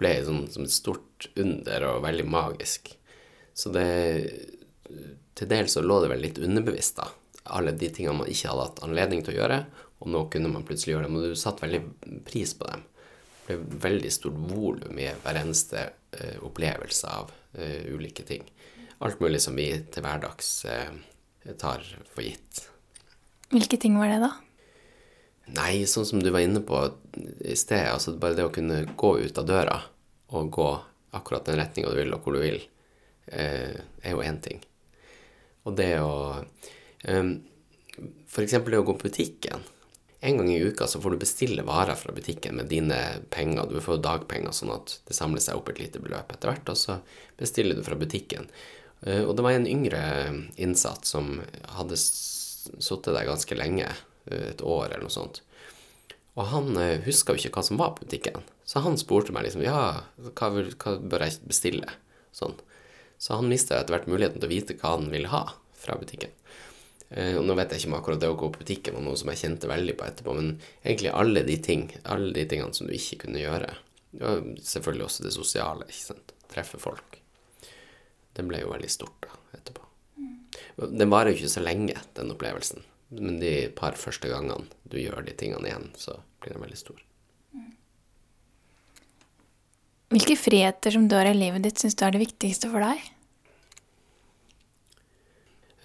ble 0.00 0.12
sånn 0.26 0.46
som 0.50 0.66
et 0.66 0.74
stort 0.74 1.28
under 1.38 1.86
og 1.90 2.02
veldig 2.06 2.26
magisk. 2.28 2.94
Så 3.54 3.72
det 3.74 3.88
Til 5.32 5.48
dels 5.48 5.72
så 5.72 5.80
lå 5.80 5.94
det 6.02 6.10
vel 6.10 6.20
litt 6.20 6.38
underbevisst, 6.44 6.98
da. 6.98 7.06
Alle 7.56 7.72
de 7.72 7.88
tingene 7.88 8.18
man 8.18 8.28
ikke 8.28 8.50
hadde 8.50 8.66
hatt 8.66 8.82
anledning 8.84 9.22
til 9.24 9.32
å 9.32 9.38
gjøre, 9.38 9.56
og 10.02 10.10
nå 10.12 10.20
kunne 10.28 10.50
man 10.52 10.66
plutselig 10.68 10.92
gjøre 10.92 11.06
dem, 11.06 11.16
og 11.16 11.24
du 11.24 11.38
satte 11.40 11.64
veldig 11.64 12.20
pris 12.28 12.52
på 12.58 12.68
dem. 12.68 12.82
Det 13.46 13.56
ble 13.56 13.78
veldig 13.86 14.10
stort 14.12 14.36
volum 14.50 15.00
i 15.00 15.08
hver 15.24 15.38
eneste 15.40 15.86
uh, 15.88 16.36
opplevelse 16.44 17.14
av 17.16 17.32
uh, 17.32 17.80
ulike 17.96 18.26
ting. 18.28 18.44
Alt 19.02 19.24
mulig 19.24 19.40
som 19.42 19.56
vi 19.56 19.70
til 19.90 20.04
hverdags 20.04 20.50
eh, 20.70 20.92
tar 21.58 21.84
for 22.14 22.24
gitt. 22.24 22.66
Hvilke 23.52 23.76
ting 23.80 23.98
var 24.00 24.08
det, 24.12 24.20
da? 24.22 24.32
Nei, 25.52 25.84
sånn 25.90 26.06
som 26.06 26.22
du 26.22 26.30
var 26.30 26.44
inne 26.44 26.62
på 26.64 26.78
i 27.42 27.56
sted, 27.58 27.88
altså 27.90 28.14
bare 28.16 28.38
det 28.38 28.46
å 28.46 28.54
kunne 28.54 28.84
gå 28.96 29.10
ut 29.24 29.40
av 29.40 29.48
døra 29.48 29.80
og 30.32 30.52
gå 30.54 30.68
akkurat 31.18 31.44
den 31.48 31.58
retninga 31.60 31.90
du 31.92 31.98
vil, 31.98 32.14
og 32.14 32.24
hvor 32.24 32.38
du 32.38 32.40
vil, 32.40 32.62
eh, 33.26 33.74
er 34.02 34.14
jo 34.14 34.22
én 34.24 34.40
ting. 34.40 34.62
Og 35.64 35.76
det 35.76 35.94
å 36.00 36.42
For 38.32 38.40
eksempel 38.40 38.72
det 38.72 38.78
å 38.78 38.84
gå 38.86 38.94
på 38.96 39.10
butikken. 39.10 39.60
En 40.24 40.36
gang 40.38 40.48
i 40.48 40.62
uka 40.62 40.86
så 40.86 41.00
får 41.02 41.10
du 41.10 41.16
bestille 41.18 41.64
varer 41.66 41.98
fra 41.98 42.12
butikken 42.14 42.54
med 42.56 42.70
dine 42.70 42.96
penger. 43.28 43.66
Du 43.68 43.80
får 43.82 43.98
dagpenger, 44.00 44.54
sånn 44.54 44.70
at 44.72 45.00
det 45.04 45.16
samler 45.16 45.42
seg 45.42 45.58
opp 45.58 45.68
et 45.68 45.80
lite 45.82 46.00
beløp 46.00 46.30
etter 46.32 46.48
hvert, 46.48 46.70
og 46.70 46.78
så 46.78 47.00
bestiller 47.36 47.74
du 47.74 47.82
fra 47.82 47.98
butikken. 47.98 48.46
Eh, 49.06 49.22
Og 49.24 49.36
det 49.36 49.44
var 49.44 49.56
en 49.56 49.66
yngre 49.66 50.02
innsatt 50.56 51.06
som 51.08 51.40
hadde 51.76 51.98
sittet 51.98 53.12
der 53.14 53.28
ganske 53.28 53.56
lenge, 53.58 53.88
eh, 54.30 54.50
et 54.52 54.62
år 54.62 54.90
eller 54.90 55.06
noe 55.06 55.14
sånt. 55.14 55.42
Og 56.36 56.46
han 56.48 56.76
eh, 56.80 57.02
huska 57.04 57.34
jo 57.34 57.42
ikke 57.42 57.58
hva 57.58 57.64
som 57.66 57.80
var 57.80 57.96
på 57.96 58.06
butikken. 58.06 58.42
Så 58.64 58.80
han 58.80 58.96
spurte 58.96 59.34
meg 59.34 59.44
liksom 59.44 59.64
Ja, 59.66 60.04
hva, 60.16 60.52
vil, 60.54 60.72
hva 60.78 60.96
bør 60.98 61.26
jeg 61.26 61.42
bestille? 61.44 61.90
Sånn. 62.32 62.54
Så 63.18 63.36
han 63.36 63.50
mista 63.50 63.76
etter 63.76 63.94
hvert 63.94 64.08
muligheten 64.08 64.40
til 64.40 64.48
å 64.48 64.54
vite 64.54 64.78
hva 64.80 64.96
han 64.96 65.10
ville 65.12 65.28
ha 65.28 65.44
fra 65.76 65.98
butikken. 65.98 66.30
Og 67.12 67.42
nå 67.44 67.54
vet 67.58 67.74
jeg 67.74 67.82
ikke 67.82 67.90
om 67.90 67.96
akkurat 67.98 68.20
det 68.22 68.30
å 68.32 68.36
gå 68.40 68.48
på 68.48 68.62
butikken 68.62 68.94
var 68.96 69.04
noe 69.04 69.18
som 69.20 69.28
jeg 69.28 69.42
kjente 69.42 69.68
veldig 69.68 69.94
på 70.00 70.06
etterpå, 70.06 70.32
men 70.32 70.54
egentlig 70.80 71.12
alle 71.12 71.42
de 71.44 71.58
ting, 71.60 71.82
alle 72.08 72.32
de 72.32 72.46
tingene 72.48 72.72
som 72.72 72.88
du 72.88 72.94
ikke 72.96 73.26
kunne 73.26 73.42
gjøre. 73.42 73.68
Og 74.16 74.54
selvfølgelig 74.64 75.04
også 75.04 75.26
det 75.26 75.34
sosiale, 75.36 75.90
ikke 75.92 76.06
sant. 76.08 76.32
Treffe 76.48 76.80
folk. 76.80 77.21
Det 78.32 78.44
ble 78.48 78.62
jo 78.62 78.72
veldig 78.72 78.90
stort 78.90 79.26
da, 79.26 79.38
etterpå. 79.58 79.84
Den 80.88 81.12
varer 81.12 81.32
jo 81.32 81.40
ikke 81.40 81.52
så 81.52 81.62
lenge, 81.64 81.96
den 82.16 82.32
opplevelsen. 82.32 82.84
Men 83.12 83.40
de 83.42 83.68
par 83.76 83.98
første 84.00 84.30
gangene 84.30 84.70
du 84.88 84.96
gjør 85.00 85.24
de 85.26 85.34
tingene 85.36 85.68
igjen, 85.68 85.90
så 86.00 86.16
blir 86.40 86.56
den 86.56 86.64
veldig 86.64 86.80
stor. 86.80 87.00
Hvilke 90.12 90.36
friheter 90.36 90.92
som 90.92 91.08
dør 91.08 91.30
i 91.30 91.36
livet 91.36 91.64
ditt, 91.64 91.80
syns 91.80 91.96
du 91.96 92.04
er 92.04 92.12
det 92.12 92.20
viktigste 92.20 92.68
for 92.72 92.84
deg? 92.84 93.04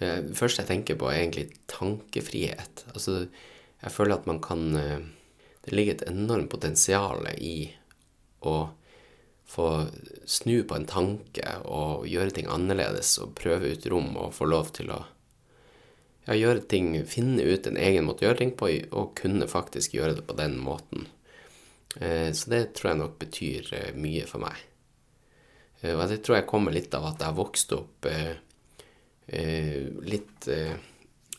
Eh, 0.00 0.18
Det 0.24 0.36
første 0.36 0.62
jeg 0.62 0.68
tenker 0.68 0.98
på, 1.00 1.08
er 1.08 1.22
egentlig 1.22 1.46
tankefrihet. 1.70 2.84
Altså, 2.92 3.28
jeg 3.82 3.94
føler 3.94 4.18
at 4.18 4.26
man 4.28 4.40
kan 4.40 4.76
eh, 4.76 4.98
Det 5.64 5.74
ligger 5.76 5.94
et 5.94 6.08
enormt 6.08 6.48
potensial 6.48 7.26
i 7.36 7.74
å 8.40 8.70
få 9.48 9.68
snu 10.28 10.60
på 10.68 10.76
en 10.76 10.88
tanke 10.88 11.54
og 11.64 12.04
gjøre 12.08 12.34
ting 12.36 12.48
annerledes 12.52 13.14
og 13.22 13.32
prøve 13.38 13.72
ut 13.72 13.86
rom 13.88 14.10
og 14.20 14.34
få 14.36 14.48
lov 14.48 14.74
til 14.76 14.92
å 14.92 14.98
ja, 16.28 16.36
gjøre 16.36 16.66
ting, 16.68 16.90
finne 17.08 17.46
ut 17.48 17.66
en 17.66 17.78
egen 17.80 18.04
måte 18.04 18.24
å 18.24 18.28
gjøre 18.28 18.42
ting 18.42 18.52
på 18.60 18.68
og 18.92 19.14
kunne 19.16 19.48
faktisk 19.48 19.96
gjøre 19.96 20.18
det 20.18 20.26
på 20.28 20.36
den 20.36 20.58
måten. 20.60 21.08
Eh, 21.96 22.28
Så 22.36 22.50
det 22.52 22.74
tror 22.76 22.92
jeg 22.92 23.00
nok 23.00 23.18
betyr 23.18 23.72
eh, 23.72 23.94
mye 23.96 24.26
for 24.28 24.44
meg. 24.44 24.60
Eh, 25.80 25.96
Og 25.96 26.04
det 26.12 26.20
tror 26.22 26.36
jeg 26.36 26.50
kommer 26.50 26.76
litt 26.76 26.92
av 26.94 27.08
at 27.08 27.24
jeg 27.24 27.30
har 27.30 27.40
vokst 27.40 27.72
opp 27.72 28.12
litt 29.28 30.46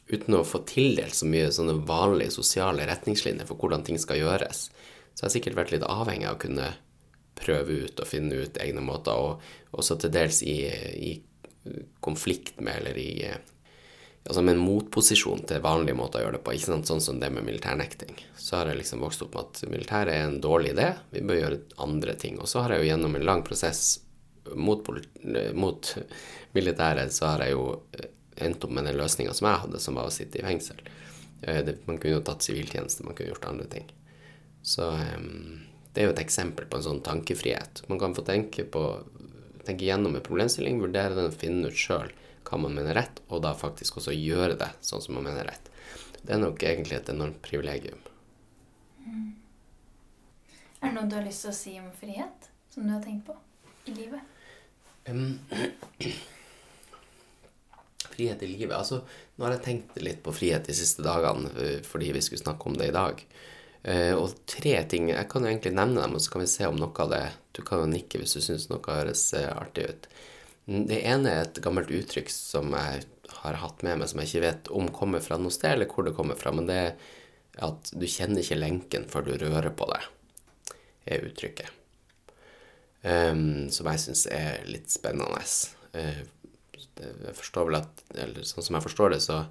uten 0.09 0.35
å 0.37 0.43
få 0.45 0.59
tildelt 0.69 1.15
så 1.17 1.25
mye 1.25 1.47
sånne 1.53 1.79
vanlige 1.89 2.35
sosiale 2.35 2.85
retningslinjer 2.85 3.47
for 3.49 3.57
hvordan 3.57 3.81
ting 3.85 3.97
skal 3.97 4.19
gjøres. 4.19 4.67
Så 5.13 5.23
jeg 5.23 5.25
har 5.25 5.33
sikkert 5.33 5.57
vært 5.57 5.73
litt 5.73 5.85
avhengig 5.89 6.27
av 6.29 6.37
å 6.37 6.41
kunne 6.43 6.67
prøve 7.39 7.85
ut 7.85 8.01
og 8.01 8.09
finne 8.09 8.43
ut 8.43 8.59
egne 8.61 8.83
måter, 8.83 9.15
og 9.15 9.77
også 9.79 9.99
til 10.01 10.13
dels 10.13 10.41
i, 10.43 10.57
i 11.09 11.13
konflikt 12.03 12.59
med, 12.61 12.81
eller 12.81 12.97
i 12.99 13.13
altså 14.29 14.41
med 14.41 14.57
en 14.57 14.61
motposisjon 14.61 15.41
til 15.49 15.63
vanlige 15.63 15.97
måter 15.97 16.19
å 16.19 16.25
gjøre 16.25 16.37
det 16.37 16.43
på. 16.45 16.53
ikke 16.53 16.69
sant, 16.69 16.89
Sånn 16.89 17.01
som 17.01 17.21
det 17.21 17.31
med 17.33 17.47
militærnekting. 17.47 18.19
Så 18.37 18.59
har 18.59 18.69
jeg 18.69 18.81
liksom 18.81 19.01
vokst 19.01 19.23
opp 19.25 19.33
med 19.35 19.47
at 19.47 19.63
militæret 19.71 20.13
er 20.13 20.27
en 20.27 20.41
dårlig 20.43 20.75
idé, 20.75 20.91
vi 21.13 21.23
bør 21.25 21.39
gjøre 21.39 21.59
andre 21.85 22.15
ting. 22.19 22.37
Og 22.37 22.49
så 22.51 22.63
har 22.65 22.75
jeg 22.75 22.83
jo 22.83 22.91
gjennom 22.91 23.17
en 23.17 23.25
lang 23.25 23.43
prosess 23.47 23.99
mot, 24.55 24.85
mot 25.53 25.93
militæret, 26.57 27.13
så 27.15 27.33
har 27.33 27.45
jeg 27.45 27.55
jo 27.55 27.65
endt 28.39 28.63
opp 28.65 28.75
med 28.75 28.87
den 28.87 28.99
løsninga 28.99 29.33
som 29.35 29.49
jeg 29.49 29.63
hadde, 29.65 29.81
som 29.83 29.97
var 29.99 30.09
å 30.09 30.13
sitte 30.13 30.39
i 30.39 30.45
fengsel. 30.45 30.83
Man 31.87 31.97
kunne 31.97 32.17
jo 32.17 32.25
tatt 32.25 32.45
siviltjeneste, 32.45 33.05
man 33.07 33.17
kunne 33.17 33.33
gjort 33.33 33.49
andre 33.49 33.67
ting. 33.71 33.89
Så 34.65 34.91
um, 34.91 35.68
det 35.93 36.01
er 36.01 36.09
jo 36.09 36.13
et 36.13 36.21
eksempel 36.21 36.67
på 36.69 36.79
en 36.79 36.85
sånn 36.85 37.01
tankefrihet. 37.05 37.83
Man 37.89 37.99
kan 38.01 38.13
få 38.17 38.23
tenke 38.27 38.65
på 38.69 38.83
tenke 39.69 39.85
gjennom 39.85 40.15
en 40.15 40.25
problemstilling, 40.25 40.79
vurdere 40.81 41.15
den 41.15 41.29
og 41.29 41.37
finne 41.37 41.69
ut 41.69 41.77
sjøl 41.77 42.11
hva 42.47 42.57
man 42.57 42.73
mener 42.73 42.95
rett, 42.97 43.19
og 43.29 43.43
da 43.45 43.51
faktisk 43.57 43.99
også 43.99 44.15
gjøre 44.15 44.55
det 44.57 44.69
sånn 44.85 45.03
som 45.03 45.19
man 45.19 45.27
mener 45.27 45.45
rett. 45.51 45.69
Det 46.23 46.33
er 46.33 46.41
nok 46.41 46.63
egentlig 46.65 46.97
et 46.97 47.11
enormt 47.13 47.37
privilegium. 47.45 47.99
Mm. 49.05 49.35
Er 50.79 50.87
det 50.87 50.95
noe 50.95 51.09
du 51.11 51.15
har 51.19 51.27
lyst 51.27 51.45
til 51.45 51.51
å 51.51 51.59
si 51.59 51.75
om 51.77 51.91
frihet, 51.99 52.49
som 52.73 52.87
du 52.87 52.93
har 52.95 53.03
tenkt 53.03 53.27
på 53.27 53.35
i 53.91 53.95
livet? 53.99 54.35
Um, 55.05 55.37
frihet 58.09 58.43
i 58.43 58.49
livet 58.49 58.75
Altså, 58.75 59.01
nå 59.37 59.45
har 59.45 59.55
jeg 59.55 59.65
tenkt 59.65 60.01
litt 60.03 60.19
på 60.25 60.33
frihet 60.35 60.67
de 60.67 60.75
siste 60.75 61.05
dagene 61.05 61.49
eh, 61.63 61.79
fordi 61.85 62.11
vi 62.15 62.21
skulle 62.25 62.41
snakke 62.41 62.69
om 62.69 62.75
det 62.79 62.89
i 62.89 62.95
dag. 62.95 63.21
Uh, 63.79 64.11
og 64.19 64.33
tre 64.43 64.73
ting 64.91 65.05
Jeg 65.07 65.27
kan 65.31 65.45
jo 65.45 65.47
egentlig 65.47 65.71
nevne 65.71 66.01
dem, 66.03 66.17
og 66.17 66.19
så 66.19 66.33
kan 66.33 66.43
vi 66.43 66.49
se 66.51 66.67
om 66.67 66.75
noe 66.75 66.91
av 66.99 67.13
det 67.13 67.21
Du 67.55 67.61
kan 67.63 67.79
jo 67.79 67.85
nikke 67.87 68.19
hvis 68.19 68.35
du 68.35 68.41
syns 68.43 68.65
noe 68.67 68.83
høres 68.83 69.21
uh, 69.31 69.53
artig 69.55 69.85
ut. 69.87 70.09
Det 70.67 70.97
ene 70.99 71.31
er 71.31 71.45
et 71.45 71.61
gammelt 71.63 71.89
uttrykk 71.89 72.27
som 72.29 72.75
jeg 72.75 73.05
har 73.39 73.61
hatt 73.61 73.81
med 73.85 74.01
meg, 74.01 74.09
som 74.11 74.19
jeg 74.21 74.29
ikke 74.29 74.43
vet 74.43 74.69
om 74.75 74.91
kommer 74.93 75.23
fra 75.23 75.39
noe 75.39 75.53
sted, 75.53 75.71
eller 75.73 75.89
hvor 75.89 76.05
det 76.05 76.13
kommer 76.17 76.37
fra, 76.37 76.51
men 76.53 76.67
det 76.69 76.77
er 76.77 76.91
at 77.65 77.91
du 77.91 78.05
kjenner 78.07 78.43
ikke 78.43 78.59
lenken 78.59 79.07
før 79.09 79.25
du 79.25 79.33
rører 79.39 79.71
på 79.75 79.87
det, 79.89 80.01
er 81.09 81.25
uttrykket. 81.25 81.71
Um, 83.01 83.69
som 83.71 83.87
jeg 83.89 84.03
syns 84.03 84.25
er 84.29 84.61
litt 84.67 84.91
spennende. 84.91 85.41
Uh, 85.95 86.21
jeg 86.99 87.35
forstår 87.37 87.69
vel 87.69 87.79
at, 87.79 88.05
eller 88.13 88.45
sånn 88.47 88.65
som 88.65 88.77
jeg 88.77 88.85
forstår 88.85 89.15
det, 89.15 89.21
så 89.23 89.41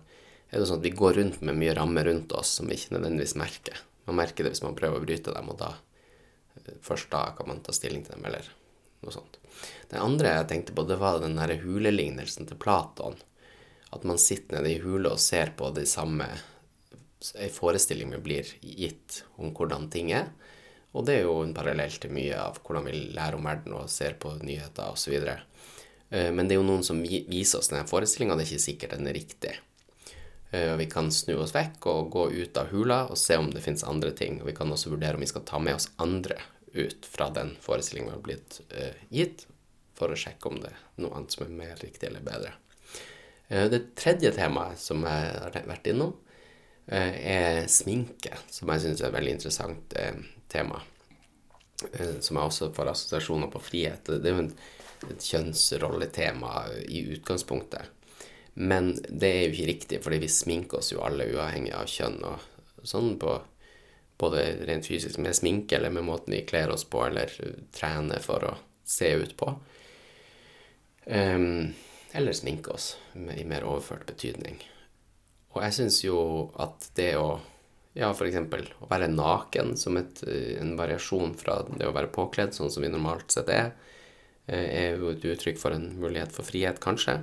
er 0.48 0.60
det 0.60 0.68
sånn 0.68 0.80
at 0.80 0.86
vi 0.86 0.96
går 0.96 1.16
rundt 1.18 1.42
med 1.44 1.58
mye 1.58 1.76
rammer 1.76 2.08
rundt 2.08 2.32
oss 2.36 2.58
som 2.58 2.68
vi 2.68 2.76
ikke 2.76 2.96
nødvendigvis 2.96 3.38
merker. 3.40 3.82
Man 4.08 4.18
merker 4.22 4.46
det 4.46 4.54
hvis 4.56 4.64
man 4.64 4.76
prøver 4.78 5.00
å 5.00 5.04
bryte 5.04 5.34
dem, 5.34 5.52
og 5.52 5.60
da 5.60 5.74
først 6.84 7.10
da 7.12 7.28
kan 7.36 7.48
man 7.48 7.62
ta 7.64 7.74
stilling 7.76 8.04
til 8.04 8.16
dem, 8.16 8.26
eller 8.28 8.46
noe 9.04 9.14
sånt. 9.14 9.38
Det 9.90 10.00
andre 10.00 10.34
jeg 10.34 10.48
tenkte 10.50 10.76
på, 10.76 10.84
det 10.88 10.98
var 11.00 11.20
den 11.22 11.38
der 11.38 11.54
hulelignelsen 11.62 12.48
til 12.48 12.60
Platon. 12.60 13.18
At 13.94 14.04
man 14.04 14.20
sitter 14.20 14.58
nede 14.58 14.74
i 14.74 14.80
hule 14.82 15.14
og 15.14 15.22
ser 15.22 15.54
på 15.56 15.70
de 15.76 15.86
samme 15.88 16.28
Ei 17.34 17.48
forestilling 17.50 18.12
blir 18.22 18.46
gitt 18.62 19.24
om 19.42 19.50
hvordan 19.50 19.88
ting 19.90 20.12
er. 20.14 20.28
Og 20.94 21.02
det 21.08 21.16
er 21.18 21.24
jo 21.26 21.40
en 21.42 21.54
parallell 21.56 21.96
til 21.98 22.12
mye 22.14 22.36
av 22.38 22.60
hvordan 22.62 22.86
vi 22.86 23.00
lærer 23.16 23.34
om 23.34 23.48
verden 23.48 23.74
og 23.74 23.90
ser 23.90 24.14
på 24.22 24.36
nyheter 24.38 24.92
osv. 24.94 25.16
Eh, 25.26 26.28
men 26.30 26.46
det 26.46 26.54
er 26.54 26.60
jo 26.60 26.68
noen 26.68 26.86
som 26.86 27.00
viser 27.02 27.58
oss 27.58 27.72
denne 27.72 27.88
forestillinga, 27.90 28.36
det 28.38 28.46
er 28.46 28.52
ikke 28.52 28.66
sikkert 28.68 28.94
den 28.94 29.10
er 29.10 29.18
riktig. 29.18 29.56
Eh, 30.50 30.76
vi 30.76 30.86
kan 30.86 31.12
snu 31.12 31.36
oss 31.42 31.52
vekk 31.54 31.86
og 31.90 32.10
gå 32.12 32.24
ut 32.30 32.56
av 32.56 32.70
hula 32.72 33.02
og 33.12 33.18
se 33.20 33.36
om 33.36 33.50
det 33.52 33.60
fins 33.64 33.84
andre 33.84 34.14
ting. 34.16 34.40
Og 34.40 34.48
vi 34.48 34.56
kan 34.56 34.72
også 34.72 34.94
vurdere 34.94 35.18
om 35.18 35.24
vi 35.24 35.28
skal 35.28 35.44
ta 35.48 35.60
med 35.60 35.76
oss 35.76 35.90
andre 36.00 36.38
ut 36.72 37.06
fra 37.08 37.28
den 37.34 37.54
forestillingen 37.60 38.10
vi 38.10 38.16
har 38.16 38.24
blitt 38.24 38.60
uh, 38.76 39.04
gitt, 39.12 39.46
for 39.96 40.12
å 40.12 40.18
sjekke 40.18 40.50
om 40.50 40.58
det 40.62 40.70
er 40.70 40.80
noe 41.02 41.16
annet 41.16 41.32
som 41.34 41.46
er 41.46 41.54
mer 41.56 41.80
riktig 41.80 42.10
eller 42.10 42.24
bedre. 42.24 42.52
Uh, 43.48 43.66
det 43.72 43.96
tredje 43.98 44.30
temaet 44.36 44.80
som 44.80 45.04
jeg 45.08 45.30
har 45.34 45.60
vært 45.68 45.92
innom, 45.92 46.16
er 46.88 47.66
sminke, 47.68 48.30
som 48.48 48.70
jeg 48.72 48.80
syns 48.80 49.02
er 49.02 49.10
et 49.10 49.12
veldig 49.18 49.32
interessant 49.34 49.94
tema. 50.48 50.78
som 52.24 52.38
jeg 52.38 52.44
også 52.48 52.70
får 52.72 52.90
assosiasjoner 52.94 53.50
på 53.52 53.60
frihet. 53.60 54.08
Det 54.08 54.30
er 54.30 54.38
jo 54.38 54.46
et 55.12 55.26
kjønnsrolletema 55.26 56.62
i 56.88 57.02
utgangspunktet. 57.12 57.92
Men 58.58 58.94
det 59.08 59.28
er 59.28 59.42
jo 59.44 59.52
ikke 59.54 59.70
riktig, 59.70 60.00
fordi 60.02 60.18
vi 60.24 60.30
sminker 60.32 60.80
oss 60.80 60.90
jo 60.90 61.02
alle 61.06 61.28
uavhengig 61.30 61.74
av 61.78 61.86
kjønn. 61.90 62.22
og 62.26 62.86
sånn 62.86 63.18
på 63.20 63.36
både 64.18 64.44
rent 64.66 64.86
fysisk 64.86 65.18
med 65.22 65.36
sminke 65.36 65.76
eller 65.76 65.92
med 65.94 66.06
måten 66.08 66.34
vi 66.34 66.46
kler 66.46 66.70
oss 66.74 66.84
på 66.84 67.04
eller 67.06 67.30
trener 67.74 68.22
for 68.22 68.46
å 68.48 68.54
se 68.84 69.12
ut 69.14 69.36
på. 69.38 69.52
Um, 71.06 71.74
eller 72.12 72.34
sminke 72.34 72.74
oss 72.74 72.96
i 73.14 73.44
mer 73.46 73.66
overført 73.68 74.08
betydning. 74.10 74.58
Og 75.54 75.62
jeg 75.62 75.76
syns 75.78 76.02
jo 76.04 76.18
at 76.60 76.90
det 76.98 77.12
å 77.18 77.38
ja, 77.98 78.10
f.eks. 78.12 78.36
å 78.82 78.90
være 78.90 79.08
naken 79.10 79.72
som 79.78 79.96
et, 79.98 80.20
en 80.60 80.76
variasjon 80.78 81.32
fra 81.38 81.60
det 81.70 81.86
å 81.88 81.94
være 81.94 82.12
påkledd, 82.14 82.54
sånn 82.54 82.70
som 82.70 82.84
vi 82.84 82.90
normalt 82.92 83.32
sett 83.34 83.48
er, 83.50 83.72
eh, 84.46 84.66
er 84.66 85.00
jo 85.00 85.10
et 85.10 85.24
uttrykk 85.24 85.58
for 85.58 85.74
en 85.74 85.88
mulighet 85.98 86.34
for 86.34 86.46
frihet, 86.46 86.78
kanskje. 86.84 87.20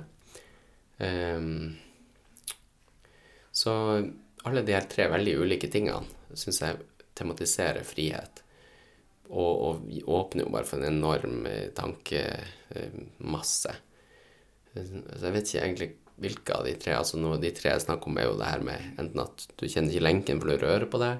Um, 0.98 1.76
så 3.56 3.72
alle 4.46 4.62
de 4.62 4.74
her 4.76 4.86
tre 4.90 5.08
veldig 5.10 5.36
ulike 5.42 5.68
tingene 5.72 6.04
syns 6.36 6.60
jeg 6.62 6.82
tematiserer 7.16 7.86
frihet. 7.86 8.42
Og, 9.26 9.52
og 9.66 10.10
åpner 10.20 10.44
jo 10.44 10.52
bare 10.54 10.68
for 10.68 10.78
en 10.78 10.92
enorm 11.00 11.46
eh, 11.50 11.72
tankemasse. 11.74 13.72
Så 14.76 15.24
jeg 15.24 15.34
vet 15.34 15.48
ikke 15.48 15.64
egentlig 15.64 15.88
hvilke 16.22 16.54
av 16.54 16.68
de 16.68 16.76
tre. 16.78 16.94
altså 16.96 17.18
noe, 17.18 17.36
av 17.36 17.42
De 17.42 17.50
tre 17.56 17.72
jeg 17.72 17.84
snakker 17.86 18.12
om, 18.12 18.20
er 18.20 18.28
jo 18.28 18.38
det 18.38 18.52
her 18.52 18.62
med 18.64 19.00
enten 19.02 19.24
at 19.24 19.48
du 19.56 19.66
kjenner 19.66 19.90
ikke 19.90 20.06
lenken 20.06 20.40
for 20.42 20.52
å 20.52 20.60
røre 20.62 20.88
på 20.92 21.00
det, 21.02 21.12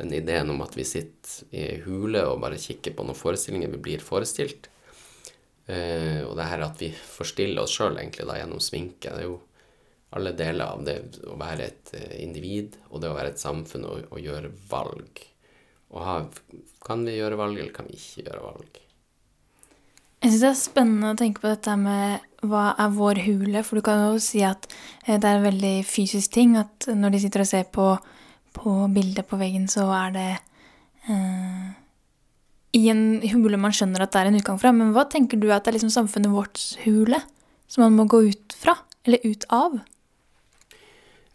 den 0.00 0.14
ideen 0.16 0.50
om 0.54 0.62
at 0.64 0.74
vi 0.78 0.86
sitter 0.88 1.54
i 1.54 1.66
hule 1.84 2.24
og 2.30 2.40
bare 2.42 2.60
kikker 2.60 2.96
på 2.96 3.04
noen 3.04 3.18
forestillinger 3.18 3.74
vi 3.74 3.82
blir 3.84 4.04
forestilt, 4.04 4.70
uh, 5.68 6.20
og 6.26 6.36
det 6.38 6.50
her 6.50 6.66
at 6.66 6.82
vi 6.82 6.90
forstiller 6.92 7.62
oss 7.64 7.76
sjøl 7.76 7.98
gjennom 8.00 8.60
sminke. 8.62 9.12
Det 9.12 9.22
er 9.22 9.28
jo 9.28 9.40
alle 10.12 10.34
deler 10.36 10.74
av 10.74 10.84
det 10.84 10.98
å 11.24 11.38
være 11.40 11.66
et 11.70 11.92
eh, 11.96 12.16
individ 12.20 12.76
og 12.90 13.00
det 13.00 13.08
å 13.08 13.16
være 13.16 13.32
et 13.32 13.40
samfunn 13.40 13.86
og, 13.88 14.10
og 14.12 14.20
gjøre 14.20 14.50
valg. 14.68 15.22
Og 15.92 16.04
ha, 16.04 16.16
kan 16.84 17.04
vi 17.06 17.16
gjøre 17.16 17.38
valg, 17.40 17.56
eller 17.56 17.72
kan 17.72 17.88
vi 17.88 17.96
ikke 17.96 18.26
gjøre 18.26 18.42
valg? 18.44 18.80
Jeg 20.22 20.30
syns 20.30 20.42
det 20.44 20.50
er 20.50 20.60
spennende 20.60 21.14
å 21.14 21.18
tenke 21.18 21.42
på 21.42 21.50
dette 21.50 21.76
med 21.80 22.28
hva 22.46 22.68
er 22.78 22.92
vår 22.94 23.22
hule? 23.24 23.64
For 23.64 23.80
du 23.80 23.86
kan 23.86 24.04
jo 24.04 24.20
si 24.22 24.44
at 24.46 24.68
eh, 25.06 25.16
det 25.16 25.24
er 25.24 25.40
en 25.40 25.48
veldig 25.48 25.74
fysisk 25.88 26.36
ting. 26.36 26.58
At 26.60 26.90
når 26.92 27.16
de 27.16 27.22
sitter 27.24 27.46
og 27.46 27.48
ser 27.48 27.64
på, 27.72 27.88
på 28.58 28.74
bildet 28.92 29.28
på 29.28 29.40
veggen, 29.40 29.64
så 29.72 29.88
er 29.96 30.14
det 30.18 30.28
eh, 31.08 31.72
i 32.72 32.86
en 32.88 33.20
hule 33.32 33.58
man 33.60 33.74
skjønner 33.74 34.04
at 34.04 34.14
det 34.14 34.22
er 34.22 34.30
en 34.30 34.38
utgang 34.40 34.60
fra. 34.60 34.72
Men 34.76 34.94
hva 34.96 35.04
tenker 35.10 35.40
du 35.40 35.50
at 35.52 35.64
det 35.64 35.72
er 35.72 35.78
liksom 35.78 35.92
samfunnet 35.92 36.32
vårt 36.32 36.60
hule? 36.86 37.20
Som 37.68 37.86
man 37.86 37.98
må 38.00 38.08
gå 38.08 38.22
ut 38.30 38.56
fra? 38.56 38.76
Eller 39.04 39.24
ut 39.24 39.44
av? 39.52 39.78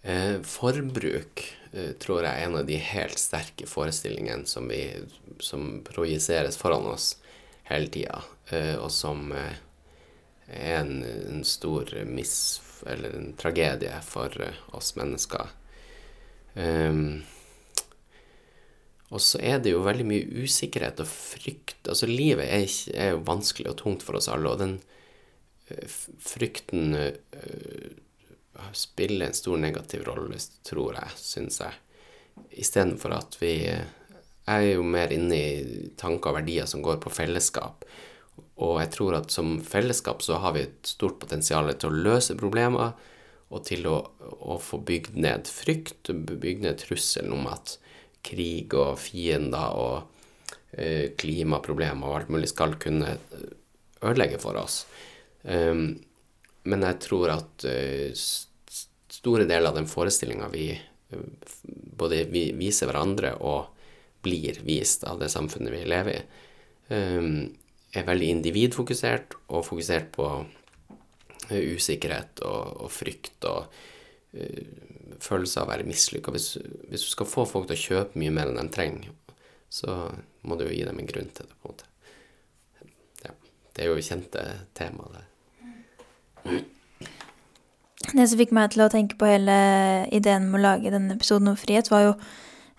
Eh, 0.01 0.37
forbruk 0.45 1.43
eh, 1.73 1.93
tror 2.01 2.23
jeg 2.23 2.31
er 2.31 2.47
en 2.47 2.57
av 2.61 2.67
de 2.67 2.77
helt 2.79 3.19
sterke 3.19 3.67
forestillingene 3.69 4.47
som, 4.49 4.69
som 5.43 5.69
projiseres 5.85 6.57
foran 6.57 6.87
oss 6.93 7.15
hele 7.67 7.89
tida, 7.91 8.21
eh, 8.49 8.75
og 8.79 8.91
som 8.93 9.31
eh, 9.35 9.57
er 10.47 10.79
en, 10.79 11.01
en, 11.03 11.43
stor 11.43 11.91
mis... 12.07 12.61
eller 12.87 13.17
en 13.17 13.33
tragedie 13.39 13.97
for 14.05 14.31
eh, 14.41 14.61
oss 14.77 14.95
mennesker. 14.95 15.49
Um, 16.55 17.25
og 19.07 19.23
så 19.23 19.39
er 19.39 19.61
det 19.63 19.71
jo 19.71 19.85
veldig 19.85 20.05
mye 20.07 20.43
usikkerhet 20.43 20.99
og 20.99 21.07
frykt. 21.07 21.79
Altså, 21.87 22.09
livet 22.09 22.47
er, 22.47 22.65
ikke, 22.67 22.95
er 22.95 23.13
jo 23.13 23.23
vanskelig 23.27 23.71
og 23.71 23.77
tungt 23.79 24.03
for 24.03 24.19
oss 24.19 24.27
alle, 24.31 24.51
og 24.51 24.59
den 24.59 24.75
eh, 25.71 25.97
frykten 26.19 26.97
spiller 28.73 29.27
en 29.27 29.33
stor 29.33 29.57
negativ 29.57 30.03
rolle, 30.07 30.39
tror 30.65 30.97
jeg, 30.97 31.15
syns 31.21 31.61
jeg. 31.61 31.77
Istedenfor 32.61 33.15
at 33.17 33.37
vi 33.41 33.53
Jeg 34.47 34.63
er 34.63 34.77
jo 34.77 34.83
mer 34.83 35.11
inne 35.11 35.35
i 35.35 35.87
tanker 35.99 36.31
og 36.31 36.37
verdier 36.37 36.67
som 36.69 36.81
går 36.81 37.01
på 37.03 37.11
fellesskap. 37.11 37.83
Og 38.63 38.77
jeg 38.79 38.91
tror 38.93 39.17
at 39.17 39.33
som 39.33 39.57
fellesskap 39.59 40.21
så 40.23 40.37
har 40.39 40.53
vi 40.55 40.63
et 40.63 40.87
stort 40.87 41.19
potensial 41.19 41.67
til 41.75 41.89
å 41.89 42.03
løse 42.07 42.37
problemer 42.39 42.93
og 43.51 43.65
til 43.67 43.87
å, 43.91 43.97
å 44.23 44.55
få 44.59 44.79
bygd 44.87 45.19
ned 45.19 45.51
frykt, 45.51 46.07
bygd 46.11 46.63
ned 46.63 46.79
trusselen 46.79 47.35
om 47.35 47.49
at 47.51 47.75
krig 48.25 48.73
og 48.77 48.97
fiender 49.01 49.77
og 49.77 50.07
eh, 50.71 51.13
klimaproblemer 51.19 52.07
og 52.07 52.19
alt 52.21 52.33
mulig 52.33 52.51
skal 52.51 52.75
kunne 52.81 53.17
ødelegge 54.03 54.39
for 54.41 54.59
oss. 54.59 54.83
Um, 55.43 55.95
men 56.67 56.83
jeg 56.83 56.99
tror 57.05 57.31
at 57.37 57.65
uh, 57.65 58.11
store 59.17 59.47
deler 59.47 59.71
av 59.71 59.77
den 59.79 59.87
forestillinga 59.89 60.49
vi 60.51 60.69
både 61.97 62.25
vi 62.27 62.49
viser 62.57 62.89
hverandre 62.89 63.37
og 63.39 63.69
blir 64.25 64.59
vist 64.67 65.05
av 65.07 65.21
det 65.21 65.29
samfunnet 65.31 65.71
vi 65.71 65.85
lever 65.87 66.17
i, 66.17 66.25
Um, 66.87 67.49
er 67.91 68.05
veldig 68.07 68.27
individfokusert 68.37 69.33
og 69.51 69.65
fokusert 69.67 70.05
på 70.15 70.27
usikkerhet 71.51 72.39
og, 72.47 72.85
og, 72.85 72.91
frykt 72.95 73.43
og 73.49 73.65
følelse 75.23 75.61
av 75.61 75.67
å 75.67 75.71
være 75.73 75.87
mislykka. 75.87 76.33
Hvis, 76.35 76.55
hvis, 76.89 77.05
du 77.05 77.11
skal 77.13 77.29
få 77.29 77.45
folk 77.49 77.69
til 77.69 77.77
å 77.77 77.85
kjøpe 77.85 78.21
mye 78.21 78.33
mer 78.33 78.51
enn 78.51 78.59
de 78.61 78.73
trenger, 78.73 79.13
så 79.69 79.99
må 80.47 80.57
du 80.57 80.65
jo 80.67 80.73
gi 80.73 80.85
dem 80.87 80.99
en 81.01 81.09
grunn 81.09 81.29
til 81.35 81.47
det. 81.47 81.55
på 81.61 81.69
en 81.69 81.75
måte. 81.75 81.85
Ja, 83.25 83.35
det 83.75 83.85
er 83.85 83.91
jo 83.91 84.07
kjente 84.09 84.43
tema, 84.77 85.09
det. 85.15 85.25
Det 88.07 88.27
som 88.29 88.39
fikk 88.39 88.53
meg 88.55 88.71
til 88.71 88.85
å 88.85 88.91
tenke 88.91 89.17
på 89.19 89.27
hele 89.27 89.55
ideen 90.15 90.47
med 90.51 90.61
å 90.61 90.65
lage 90.69 90.93
denne 90.93 91.17
episoden 91.17 91.51
om 91.51 91.57
frihet, 91.59 91.89
var 91.91 92.05
jo 92.05 92.13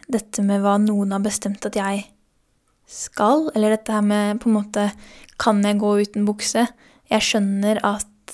dette 0.09 0.45
med 0.45 0.63
hva 0.65 0.79
noen 0.81 1.13
har 1.13 1.25
bestemt 1.25 1.67
at 1.69 1.77
jeg 1.77 2.07
skal, 2.89 3.51
eller 3.53 3.77
dette 3.77 3.93
her 3.93 4.05
med 4.05 4.41
på 4.41 4.49
en 4.49 4.57
måte 4.63 4.91
Kan 5.39 5.61
jeg 5.63 5.79
gå 5.79 5.91
uten 6.01 6.25
bukse? 6.27 6.65
Jeg 7.07 7.23
skjønner 7.23 7.79
at 7.87 8.33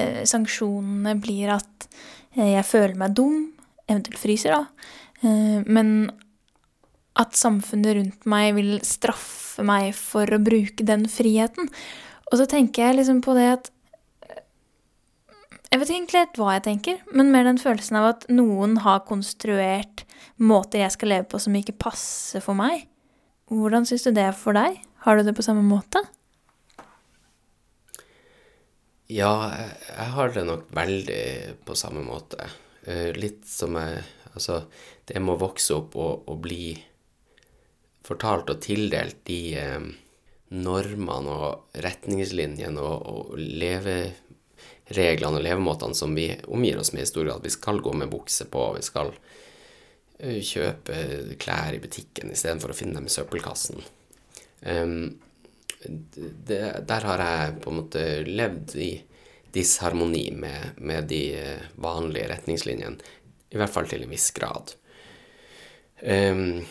eh, 0.00 0.24
sanksjonene 0.26 1.14
blir 1.22 1.52
at 1.54 1.86
jeg 2.36 2.64
føler 2.64 2.96
meg 2.98 3.16
dum, 3.16 3.50
eventuelt 3.88 4.20
fryser, 4.20 4.56
da. 4.56 4.90
Eh, 5.22 5.60
men 5.66 6.10
at 7.20 7.36
samfunnet 7.36 7.98
rundt 7.98 8.26
meg 8.30 8.54
vil 8.56 8.72
straffe 8.86 9.64
meg 9.66 9.92
for 9.96 10.28
å 10.32 10.40
bruke 10.42 10.86
den 10.88 11.04
friheten. 11.12 11.68
Og 12.30 12.38
så 12.40 12.48
tenker 12.48 12.88
jeg 12.88 13.02
liksom 13.02 13.20
på 13.24 13.36
det 13.38 13.48
at 13.58 13.72
Jeg 15.72 15.80
vet 15.80 15.88
ikke 15.88 15.96
egentlig 15.96 16.20
helt 16.20 16.38
hva 16.40 16.48
jeg 16.52 16.62
tenker, 16.66 16.96
men 17.16 17.30
mer 17.32 17.46
den 17.46 17.56
følelsen 17.56 17.96
av 17.96 18.06
at 18.10 18.24
noen 18.28 18.74
har 18.84 19.06
konstruert 19.08 20.02
måter 20.36 20.82
jeg 20.82 20.92
skal 20.92 21.08
leve 21.14 21.24
på 21.32 21.40
som 21.40 21.54
ikke 21.56 21.78
passer 21.80 22.44
for 22.44 22.52
meg. 22.52 22.82
Hvordan 23.48 23.88
syns 23.88 24.04
du 24.04 24.10
det 24.12 24.26
er 24.26 24.36
for 24.36 24.52
deg? 24.52 24.76
Har 25.06 25.16
du 25.16 25.24
det 25.24 25.32
på 25.32 25.44
samme 25.46 25.64
måte? 25.64 26.02
Ja, 29.12 29.32
jeg 29.88 30.08
har 30.14 30.32
det 30.32 30.44
nok 30.48 30.70
veldig 30.74 31.24
på 31.66 31.76
samme 31.76 32.04
måte. 32.06 32.46
Eh, 32.86 33.12
litt 33.18 33.46
som 33.48 33.78
jeg 33.80 34.02
Altså, 34.32 34.62
det 35.04 35.20
med 35.20 35.34
å 35.34 35.42
vokse 35.42 35.74
opp 35.76 35.92
og, 36.00 36.22
og 36.32 36.38
bli 36.40 36.70
fortalt 38.00 38.48
og 38.48 38.62
tildelt 38.64 39.18
de 39.28 39.40
eh, 39.60 39.82
normene 40.56 41.34
og 41.34 41.76
retningslinjene 41.84 42.80
og, 42.80 43.10
og 43.12 43.34
levereglene 43.36 45.36
og 45.36 45.44
levemåtene 45.44 46.00
som 46.00 46.16
vi 46.16 46.30
omgir 46.48 46.80
oss 46.80 46.94
med 46.96 47.04
i 47.04 47.10
stor 47.10 47.28
grad. 47.28 47.44
Vi 47.44 47.52
skal 47.52 47.84
gå 47.84 47.92
med 47.92 48.08
bukse 48.08 48.48
på, 48.48 48.70
vi 48.78 48.86
skal 48.88 49.12
Eh, 50.22 50.38
kjøpe 50.38 51.34
klær 51.42 51.74
i 51.74 51.82
butikken 51.82 52.30
istedenfor 52.30 52.70
å 52.70 52.78
finne 52.78 53.00
dem 53.00 53.08
i 53.08 53.12
søppelkassen. 53.12 53.82
Um, 54.62 55.18
det, 55.84 56.60
der 56.88 57.08
har 57.08 57.22
jeg 57.24 57.56
på 57.62 57.72
en 57.72 57.80
måte 57.80 58.04
levd 58.28 58.76
i 58.76 58.92
disharmoni 59.52 60.30
med, 60.32 60.78
med 60.80 61.10
de 61.10 61.22
eh, 61.36 61.66
vanlige 61.76 62.30
retningslinjene, 62.32 63.12
i 63.52 63.60
hvert 63.60 63.72
fall 63.72 63.90
til 63.90 64.06
en 64.06 64.14
viss 64.14 64.30
grad. 64.36 64.72
Um, 66.02 66.64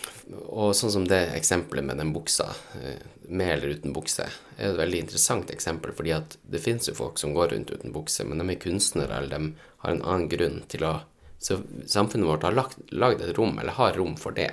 og 0.52 0.74
sånn 0.76 0.92
som 0.92 1.06
det 1.08 1.22
eksempelet 1.38 1.86
med 1.88 2.02
den 2.02 2.10
buksa, 2.12 2.50
uh, 2.52 3.04
med 3.30 3.54
eller 3.54 3.78
uten 3.78 3.94
bukse, 3.96 4.26
er 4.58 4.72
et 4.72 4.80
veldig 4.82 5.06
interessant 5.06 5.54
eksempel, 5.54 5.94
fordi 5.96 6.12
at 6.18 6.36
det 6.42 6.60
fins 6.64 6.90
jo 6.90 6.98
folk 6.98 7.22
som 7.22 7.36
går 7.38 7.54
rundt 7.54 7.72
uten 7.72 7.94
bukse, 7.96 8.26
men 8.28 8.42
de 8.42 8.50
er 8.52 8.60
kunstnere, 8.60 9.22
eller 9.22 9.38
de 9.38 9.70
har 9.86 9.94
en 9.94 10.04
annen 10.04 10.28
grunn 10.34 10.60
til 10.74 10.90
å 10.90 10.98
så 11.42 11.58
samfunnet 11.86 12.28
vårt 12.28 12.44
har 12.44 12.54
lagd 12.54 13.22
et 13.22 13.38
rom, 13.38 13.56
eller 13.60 13.74
har 13.74 13.96
rom 13.98 14.14
for 14.20 14.36
det, 14.38 14.52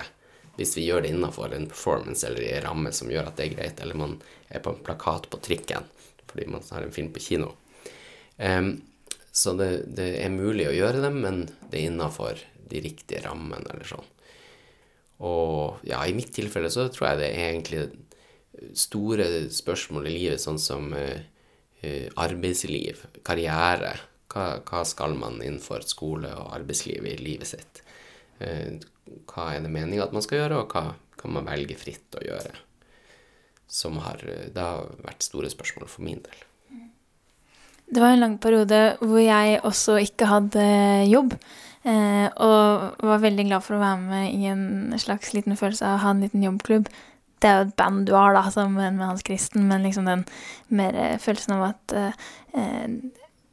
hvis 0.57 0.71
vi 0.77 0.87
gjør 0.87 1.03
det 1.05 1.11
innafor 1.13 1.53
en 1.53 1.67
performance 1.69 2.25
eller 2.25 2.41
i 2.41 2.53
en 2.55 2.63
ramme 2.65 2.91
som 2.97 3.11
gjør 3.13 3.29
at 3.29 3.37
det 3.37 3.45
er 3.45 3.51
greit, 3.53 3.83
eller 3.83 3.99
man 3.99 4.15
er 4.49 4.63
på 4.63 4.73
en 4.73 4.83
plakat 4.85 5.29
på 5.29 5.39
trikken 5.45 5.87
fordi 6.29 6.45
man 6.51 6.61
har 6.69 6.85
en 6.85 6.93
film 6.93 7.09
på 7.13 7.21
kino. 7.25 7.47
Um, 8.37 8.81
så 9.31 9.53
det, 9.57 9.69
det, 9.97 10.11
er 10.21 10.29
mulig 10.33 10.67
å 10.69 10.75
gjøre 10.75 11.01
dem, 11.01 11.21
men 11.23 11.39
det 11.71 11.79
er 11.79 11.89
innafor 11.89 12.41
de 12.69 12.81
riktige 12.83 13.23
rammene, 13.25 13.65
eller 13.73 13.87
sånn. 13.89 14.05
Og 15.25 15.81
ja, 15.89 15.99
i 16.05 16.13
mitt 16.15 16.31
tilfelle 16.35 16.69
så 16.71 16.87
tror 16.93 17.09
jeg 17.09 17.19
det 17.19 17.31
er 17.31 17.49
egentlig 17.49 17.81
store 18.77 19.27
spørsmål 19.53 20.07
i 20.07 20.15
livet, 20.15 20.43
sånn 20.43 20.61
som 20.61 20.93
uh, 20.93 21.17
uh, 21.83 22.07
arbeidsliv, 22.21 23.03
karriere, 23.25 23.95
hva, 24.29 24.47
hva, 24.61 24.85
skal 24.85 25.17
man 25.17 25.41
innenfor 25.41 25.85
skole 25.89 26.31
og 26.37 26.53
arbeidsliv 26.59 27.09
i 27.09 27.17
livet 27.19 27.55
sitt? 27.55 27.83
Uh, 28.37 28.77
hva 29.29 29.53
er 29.55 29.65
det 29.65 29.73
meninga 29.73 30.05
at 30.05 30.15
man 30.15 30.25
skal 30.25 30.43
gjøre, 30.43 30.63
og 30.63 30.73
hva 30.75 30.93
kan 31.19 31.35
man 31.35 31.49
velge 31.49 31.77
fritt 31.79 32.19
å 32.19 32.25
gjøre? 32.25 32.68
Som 33.69 33.99
har, 34.01 34.21
det 34.25 34.57
har 34.57 34.89
vært 35.05 35.25
store 35.25 35.49
spørsmål 35.51 35.89
for 35.91 36.05
min 36.05 36.23
del. 36.25 36.45
Det 37.89 38.01
var 38.01 38.13
en 38.13 38.21
lang 38.21 38.37
periode 38.41 38.79
hvor 39.01 39.21
jeg 39.21 39.61
også 39.65 39.97
ikke 40.03 40.29
hadde 40.29 40.63
jobb. 41.09 41.35
Eh, 41.87 42.27
og 42.43 43.05
var 43.07 43.21
veldig 43.23 43.45
glad 43.47 43.63
for 43.63 43.77
å 43.77 43.81
være 43.81 44.01
med 44.03 44.33
i 44.35 44.49
en 44.51 44.97
slags 44.99 45.31
liten 45.33 45.55
følelse 45.57 45.87
av 45.87 45.95
å 45.95 46.01
ha 46.03 46.11
en 46.13 46.25
liten 46.25 46.43
jobbklubb. 46.43 46.89
Det 47.39 47.47
er 47.47 47.55
jo 47.55 47.69
et 47.69 47.77
band 47.79 48.03
du 48.05 48.13
har, 48.17 48.35
da, 48.35 48.43
sammen 48.51 48.99
med 48.99 49.07
Hans 49.07 49.23
Kristen, 49.25 49.63
men 49.69 49.85
liksom 49.87 50.09
den 50.09 50.25
mer 50.75 50.97
følelsen 51.23 51.55
av 51.55 51.69
at 51.69 51.95
eh, 51.95 52.91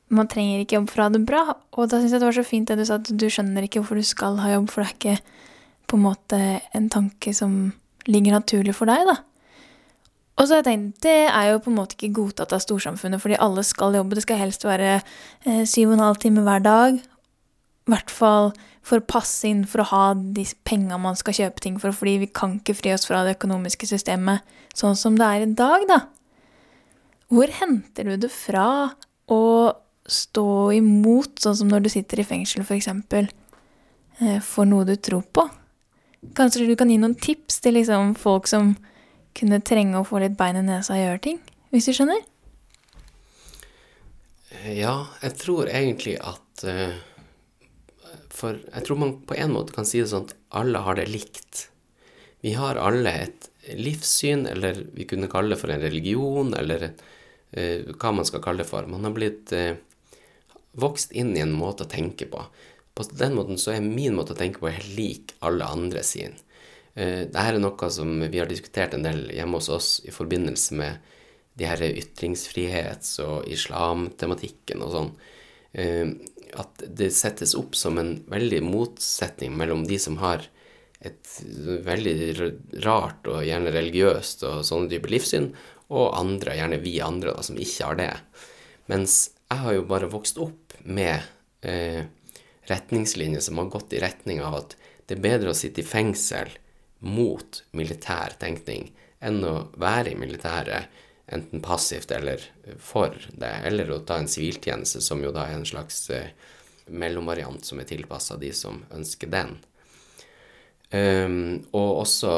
man 0.09 0.29
trenger 0.31 0.65
ikke 0.65 0.81
jobb 0.81 0.91
for 0.91 1.03
å 1.03 1.07
ha 1.07 1.15
det 1.15 1.23
bra. 1.29 1.45
Og 1.79 1.89
da 1.89 2.01
syns 2.03 2.17
jeg 2.17 2.23
det 2.23 2.29
var 2.29 2.39
så 2.41 2.47
fint 2.47 2.69
det 2.69 2.81
du 2.81 2.85
sa, 2.89 2.99
at 2.99 3.09
du 3.09 3.27
skjønner 3.31 3.67
ikke 3.67 3.81
hvorfor 3.83 4.03
du 4.03 4.07
skal 4.07 4.41
ha 4.43 4.53
jobb, 4.57 4.69
for 4.73 4.83
det 4.83 4.91
er 4.91 4.99
ikke 4.99 5.17
på 5.87 5.99
en 5.99 6.07
måte 6.09 6.43
en 6.77 6.91
tanke 6.91 7.33
som 7.35 7.57
ligger 8.11 8.37
naturlig 8.37 8.75
for 8.77 8.91
deg, 8.91 9.07
da. 9.07 9.21
Og 10.37 10.45
så 10.45 10.53
har 10.53 10.61
jeg 10.61 10.69
tenkt, 10.69 11.01
det 11.07 11.19
er 11.31 11.51
jo 11.51 11.61
på 11.65 11.71
en 11.73 11.79
måte 11.79 11.97
ikke 11.97 12.13
godtatt 12.19 12.53
av 12.53 12.61
storsamfunnet, 12.61 13.23
fordi 13.23 13.39
alle 13.41 13.63
skal 13.65 13.97
jobbe. 13.97 14.19
Det 14.19 14.25
skal 14.27 14.41
helst 14.43 14.67
være 14.69 14.99
eh, 14.99 15.63
syv 15.65 15.95
og 15.95 15.97
en 15.97 16.05
halv 16.05 16.21
time 16.21 16.45
hver 16.45 16.65
dag. 16.65 16.99
I 17.01 17.95
hvert 17.95 18.13
fall 18.13 18.51
for 18.87 19.01
å 19.01 19.07
passe 19.09 19.49
inn 19.49 19.65
for 19.67 19.83
å 19.83 19.89
ha 19.91 20.03
de 20.15 20.45
penga 20.69 20.99
man 21.01 21.17
skal 21.19 21.35
kjøpe 21.39 21.63
ting 21.65 21.79
for, 21.83 21.95
fordi 21.97 22.19
vi 22.27 22.29
kan 22.29 22.59
ikke 22.61 22.77
fri 22.77 22.93
oss 22.95 23.09
fra 23.09 23.25
det 23.27 23.39
økonomiske 23.39 23.89
systemet 23.89 24.45
sånn 24.77 24.99
som 24.99 25.17
det 25.19 25.27
er 25.27 25.47
i 25.47 25.55
dag, 25.59 25.87
da. 25.89 26.01
Hvor 27.33 27.51
henter 27.51 28.07
du 28.07 28.21
det 28.27 28.31
fra 28.31 28.69
å 29.33 29.43
stå 30.07 30.49
imot, 30.77 31.41
sånn 31.43 31.57
som 31.63 31.71
når 31.71 31.87
du 31.87 31.91
sitter 31.91 32.23
i 32.23 32.27
fengsel 32.29 32.63
f.eks., 32.63 32.91
for, 33.11 33.33
eh, 34.21 34.39
for 34.45 34.69
noe 34.69 34.87
du 34.87 34.95
tror 35.01 35.25
på. 35.35 35.49
Kanskje 36.37 36.69
du 36.69 36.77
kan 36.79 36.93
gi 36.93 37.01
noen 37.01 37.17
tips 37.19 37.59
til 37.65 37.79
liksom 37.81 38.15
folk 38.19 38.47
som 38.51 38.75
kunne 39.37 39.61
trenge 39.65 40.01
å 40.01 40.07
få 40.07 40.21
litt 40.23 40.37
bein 40.39 40.59
i 40.59 40.65
nesa 40.65 40.97
og 40.97 41.03
gjøre 41.03 41.23
ting, 41.29 41.41
hvis 41.75 41.89
du 41.89 41.95
skjønner? 41.97 42.25
Ja, 44.73 44.97
jeg 45.23 45.37
tror 45.39 45.69
egentlig 45.69 46.17
at 46.25 46.65
uh, 46.65 46.97
For 48.35 48.57
jeg 48.59 48.87
tror 48.87 48.99
man 49.01 49.17
på 49.29 49.37
en 49.39 49.53
måte 49.55 49.75
kan 49.77 49.87
si 49.89 50.01
det 50.01 50.11
sånn 50.11 50.27
at 50.29 50.37
alle 50.61 50.81
har 50.85 50.99
det 50.99 51.09
likt. 51.11 51.67
Vi 52.45 52.55
har 52.57 52.79
alle 52.81 53.13
et 53.27 53.51
livssyn, 53.77 54.47
eller 54.47 54.79
vi 54.95 55.07
kunne 55.09 55.31
kalle 55.31 55.55
det 55.55 55.61
for 55.61 55.73
en 55.73 55.83
religion, 55.83 56.55
eller 56.55 56.89
uh, 56.91 57.93
hva 57.97 58.15
man 58.17 58.29
skal 58.29 58.43
kalle 58.45 58.65
det 58.65 58.71
for. 58.71 58.89
Man 58.91 59.07
har 59.07 59.15
blitt 59.17 59.55
uh, 59.57 59.75
vokst 60.77 61.15
inn 61.17 61.35
i 61.37 61.43
en 61.45 61.55
måte 61.57 61.87
å 61.87 61.91
tenke 61.91 62.29
på. 62.31 62.43
På 62.97 63.05
den 63.13 63.37
måten 63.37 63.61
så 63.61 63.75
er 63.75 63.85
min 63.85 64.17
måte 64.17 64.33
å 64.33 64.39
tenke 64.39 64.63
på 64.63 64.73
helt 64.73 64.93
lik 64.97 65.35
alle 65.45 65.69
andre 65.69 66.05
sin. 66.07 66.37
Eh, 66.97 67.27
Dette 67.29 67.45
er 67.45 67.59
noe 67.61 67.91
som 67.93 68.17
vi 68.25 68.41
har 68.41 68.49
diskutert 68.49 68.97
en 68.97 69.05
del 69.05 69.27
hjemme 69.37 69.61
hos 69.61 69.69
oss 69.73 69.91
i 70.09 70.15
forbindelse 70.15 70.79
med 70.81 71.13
de 71.57 71.69
her 71.69 71.83
ytringsfrihets- 71.89 73.19
og 73.25 73.49
islamtematikken 73.53 74.85
og 74.85 74.93
sånn. 74.95 75.13
Eh, 75.77 76.09
at 76.57 76.85
det 76.99 77.11
settes 77.13 77.55
opp 77.59 77.77
som 77.77 77.99
en 78.01 78.17
veldig 78.33 78.63
motsetning 78.65 79.57
mellom 79.57 79.85
de 79.89 79.99
som 80.01 80.17
har 80.23 80.47
et 81.05 81.33
veldig 81.85 82.83
rart 82.85 83.27
og 83.29 83.45
gjerne 83.45 83.73
religiøst 83.75 84.45
og 84.49 84.65
sånne 84.65 84.89
dype 84.91 85.11
livssyn, 85.13 85.51
og 85.93 86.17
andre, 86.19 86.57
gjerne 86.57 86.81
vi 86.83 86.97
andre, 87.05 87.35
da, 87.37 87.45
som 87.47 87.59
ikke 87.61 87.91
har 87.91 87.99
det. 88.01 88.13
Mens 88.91 89.19
jeg 89.47 89.63
har 89.63 89.77
jo 89.77 89.85
bare 89.87 90.11
vokst 90.11 90.41
opp 90.43 90.75
med 90.83 91.21
eh, 91.63 92.09
retningslinjer 92.71 93.45
som 93.45 93.61
har 93.61 93.71
gått 93.71 93.95
i 93.95 94.01
retning 94.03 94.41
av 94.43 94.63
at 94.63 94.77
det 95.07 95.19
er 95.19 95.27
bedre 95.29 95.53
å 95.53 95.59
sitte 95.59 95.85
i 95.85 95.87
fengsel 95.87 96.51
mot 97.07 97.63
militær 97.77 98.37
tenkning 98.41 98.91
enn 99.25 99.41
å 99.47 99.55
være 99.81 100.13
i 100.13 100.19
militæret, 100.19 100.91
enten 101.33 101.63
passivt 101.65 102.13
eller 102.15 102.43
for 102.79 103.15
det, 103.35 103.53
eller 103.67 103.91
å 103.91 104.03
ta 104.07 104.21
en 104.21 104.31
siviltjeneste, 104.31 105.01
som 105.03 105.23
jo 105.25 105.33
da 105.35 105.49
er 105.49 105.57
en 105.57 105.67
slags 105.67 106.05
eh, 106.15 106.29
mellomvariant 106.87 107.65
som 107.67 107.81
er 107.83 107.89
tilpassa 107.89 108.37
de 108.39 108.53
som 108.55 108.85
ønsker 108.95 109.33
den. 109.33 109.57
Um, 110.95 111.65
og 111.75 112.05
også 112.05 112.33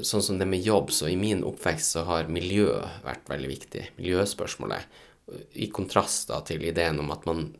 sånn 0.00 0.24
som 0.24 0.38
det 0.40 0.46
med 0.48 0.64
jobb, 0.64 0.88
så 0.94 1.10
i 1.10 1.18
min 1.20 1.44
oppvekst 1.44 1.98
så 1.98 2.06
har 2.08 2.30
miljø 2.32 2.70
vært 3.04 3.28
veldig 3.28 3.50
viktig. 3.50 3.82
Miljøspørsmålet 3.98 5.04
i 5.60 5.68
kontrast 5.68 6.30
da, 6.30 6.40
til 6.48 6.64
ideen 6.64 7.00
om 7.02 7.12
at 7.12 7.26
man 7.28 7.50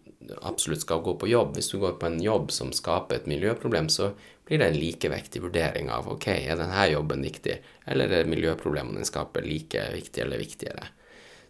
absolutt 0.48 0.82
skal 0.84 1.02
gå 1.04 1.14
på 1.20 1.28
jobb. 1.28 1.54
Hvis 1.56 1.70
du 1.72 1.78
går 1.82 1.98
på 2.00 2.08
en 2.08 2.20
jobb 2.22 2.52
som 2.54 2.72
skaper 2.74 3.18
et 3.18 3.28
miljøproblem, 3.30 3.90
så 3.92 4.14
blir 4.48 4.62
det 4.62 4.70
en 4.70 4.78
likevektig 4.80 5.42
vurdering 5.44 5.90
av 5.92 6.08
ok, 6.08 6.26
er 6.32 6.56
denne 6.56 6.86
jobben 6.88 7.24
viktig, 7.24 7.58
eller 7.86 8.14
er 8.16 8.30
miljøproblemene 8.30 9.02
den 9.02 9.08
skaper, 9.08 9.44
like 9.44 9.82
viktig 9.92 10.24
eller 10.24 10.40
viktigere. 10.40 10.88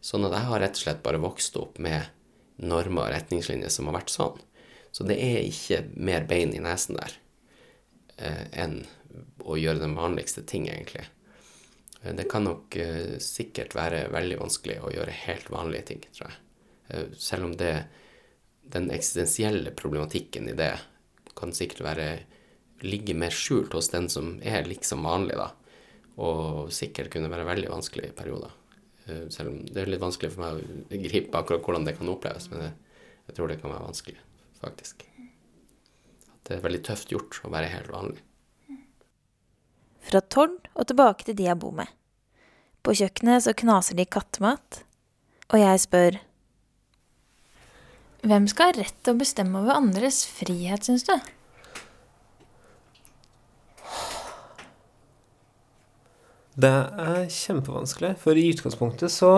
Sånn 0.02 0.26
at 0.26 0.34
jeg 0.34 0.50
har 0.50 0.62
rett 0.62 0.78
og 0.78 0.82
slett 0.82 1.04
bare 1.04 1.22
vokst 1.22 1.56
opp 1.60 1.78
med 1.82 2.10
normer 2.58 3.06
og 3.06 3.14
retningslinjer 3.14 3.70
som 3.70 3.86
har 3.88 4.00
vært 4.00 4.14
sånn. 4.14 4.42
Så 4.90 5.06
det 5.06 5.18
er 5.22 5.44
ikke 5.46 5.84
mer 5.94 6.26
bein 6.26 6.54
i 6.56 6.62
nesen 6.62 6.98
der 6.98 7.14
eh, 8.16 8.44
enn 8.64 8.80
å 9.46 9.56
gjøre 9.58 9.82
den 9.84 9.94
vanligste 9.98 10.42
ting, 10.42 10.66
egentlig. 10.70 11.06
Eh, 12.02 12.14
det 12.18 12.26
kan 12.30 12.46
nok 12.48 12.76
eh, 12.76 13.16
sikkert 13.22 13.76
være 13.78 14.08
veldig 14.14 14.40
vanskelig 14.42 14.80
å 14.82 14.92
gjøre 14.94 15.18
helt 15.24 15.50
vanlige 15.54 15.90
ting, 15.92 16.02
tror 16.10 16.30
jeg. 16.30 16.40
Eh, 16.88 17.06
selv 17.18 17.50
om 17.50 17.54
det, 17.60 17.74
den 18.74 18.90
eksistensielle 18.94 19.74
problematikken 19.76 20.50
i 20.50 20.56
det 20.58 20.74
kan 21.38 21.54
sikkert 21.54 21.84
være 21.86 22.08
ligge 22.84 23.14
mer 23.18 23.34
skjult 23.34 23.74
hos 23.76 23.90
den 23.92 24.08
som 24.12 24.36
er 24.42 24.68
liksom 24.68 25.06
vanlig, 25.06 25.38
da. 25.38 25.50
Og 26.18 26.72
sikkert 26.74 27.12
kunne 27.12 27.30
være 27.30 27.46
veldig 27.46 27.70
vanskelig 27.72 28.10
i 28.10 28.16
perioder. 28.16 28.54
Eh, 29.08 29.26
selv 29.32 29.52
om 29.52 29.60
det 29.66 29.82
er 29.82 29.92
litt 29.92 30.02
vanskelig 30.02 30.34
for 30.34 30.44
meg 30.44 30.62
å 30.62 31.02
gripe 31.08 31.40
akkurat 31.40 31.64
hvordan 31.64 31.86
det 31.88 31.96
kan 31.98 32.10
oppleves, 32.12 32.48
men 32.52 32.66
jeg, 32.66 32.74
jeg 33.28 33.38
tror 33.38 33.50
det 33.50 33.60
kan 33.62 33.72
være 33.72 33.86
vanskelig, 33.86 34.18
faktisk. 34.60 35.04
At 36.28 36.50
det 36.50 36.58
er 36.58 36.66
veldig 36.66 36.82
tøft 36.88 37.14
gjort 37.14 37.40
å 37.44 37.52
være 37.54 37.72
helt 37.72 37.92
vanlig. 37.92 38.24
Fra 40.08 40.22
Tord 40.24 40.70
og 40.72 40.88
tilbake 40.88 41.26
til 41.26 41.36
de 41.38 41.48
jeg 41.48 41.60
bor 41.60 41.74
med. 41.76 41.90
På 42.84 42.94
kjøkkenet 42.96 43.44
så 43.44 43.52
knaser 43.58 43.98
de 43.98 44.06
kattemat, 44.08 44.82
og 45.48 45.60
jeg 45.60 45.84
spør 45.84 46.22
Hvem 48.28 48.48
skal 48.50 48.72
ha 48.72 48.74
rett 48.80 48.96
til 49.06 49.14
å 49.14 49.20
bestemme 49.20 49.60
over 49.60 49.78
andres 49.78 50.24
frihet, 50.26 50.82
syns 50.88 51.04
du? 51.06 51.14
Det 56.58 56.70
er 56.98 57.28
kjempevanskelig, 57.30 58.16
for 58.18 58.34
i 58.34 58.48
utgangspunktet 58.50 59.12
så 59.14 59.28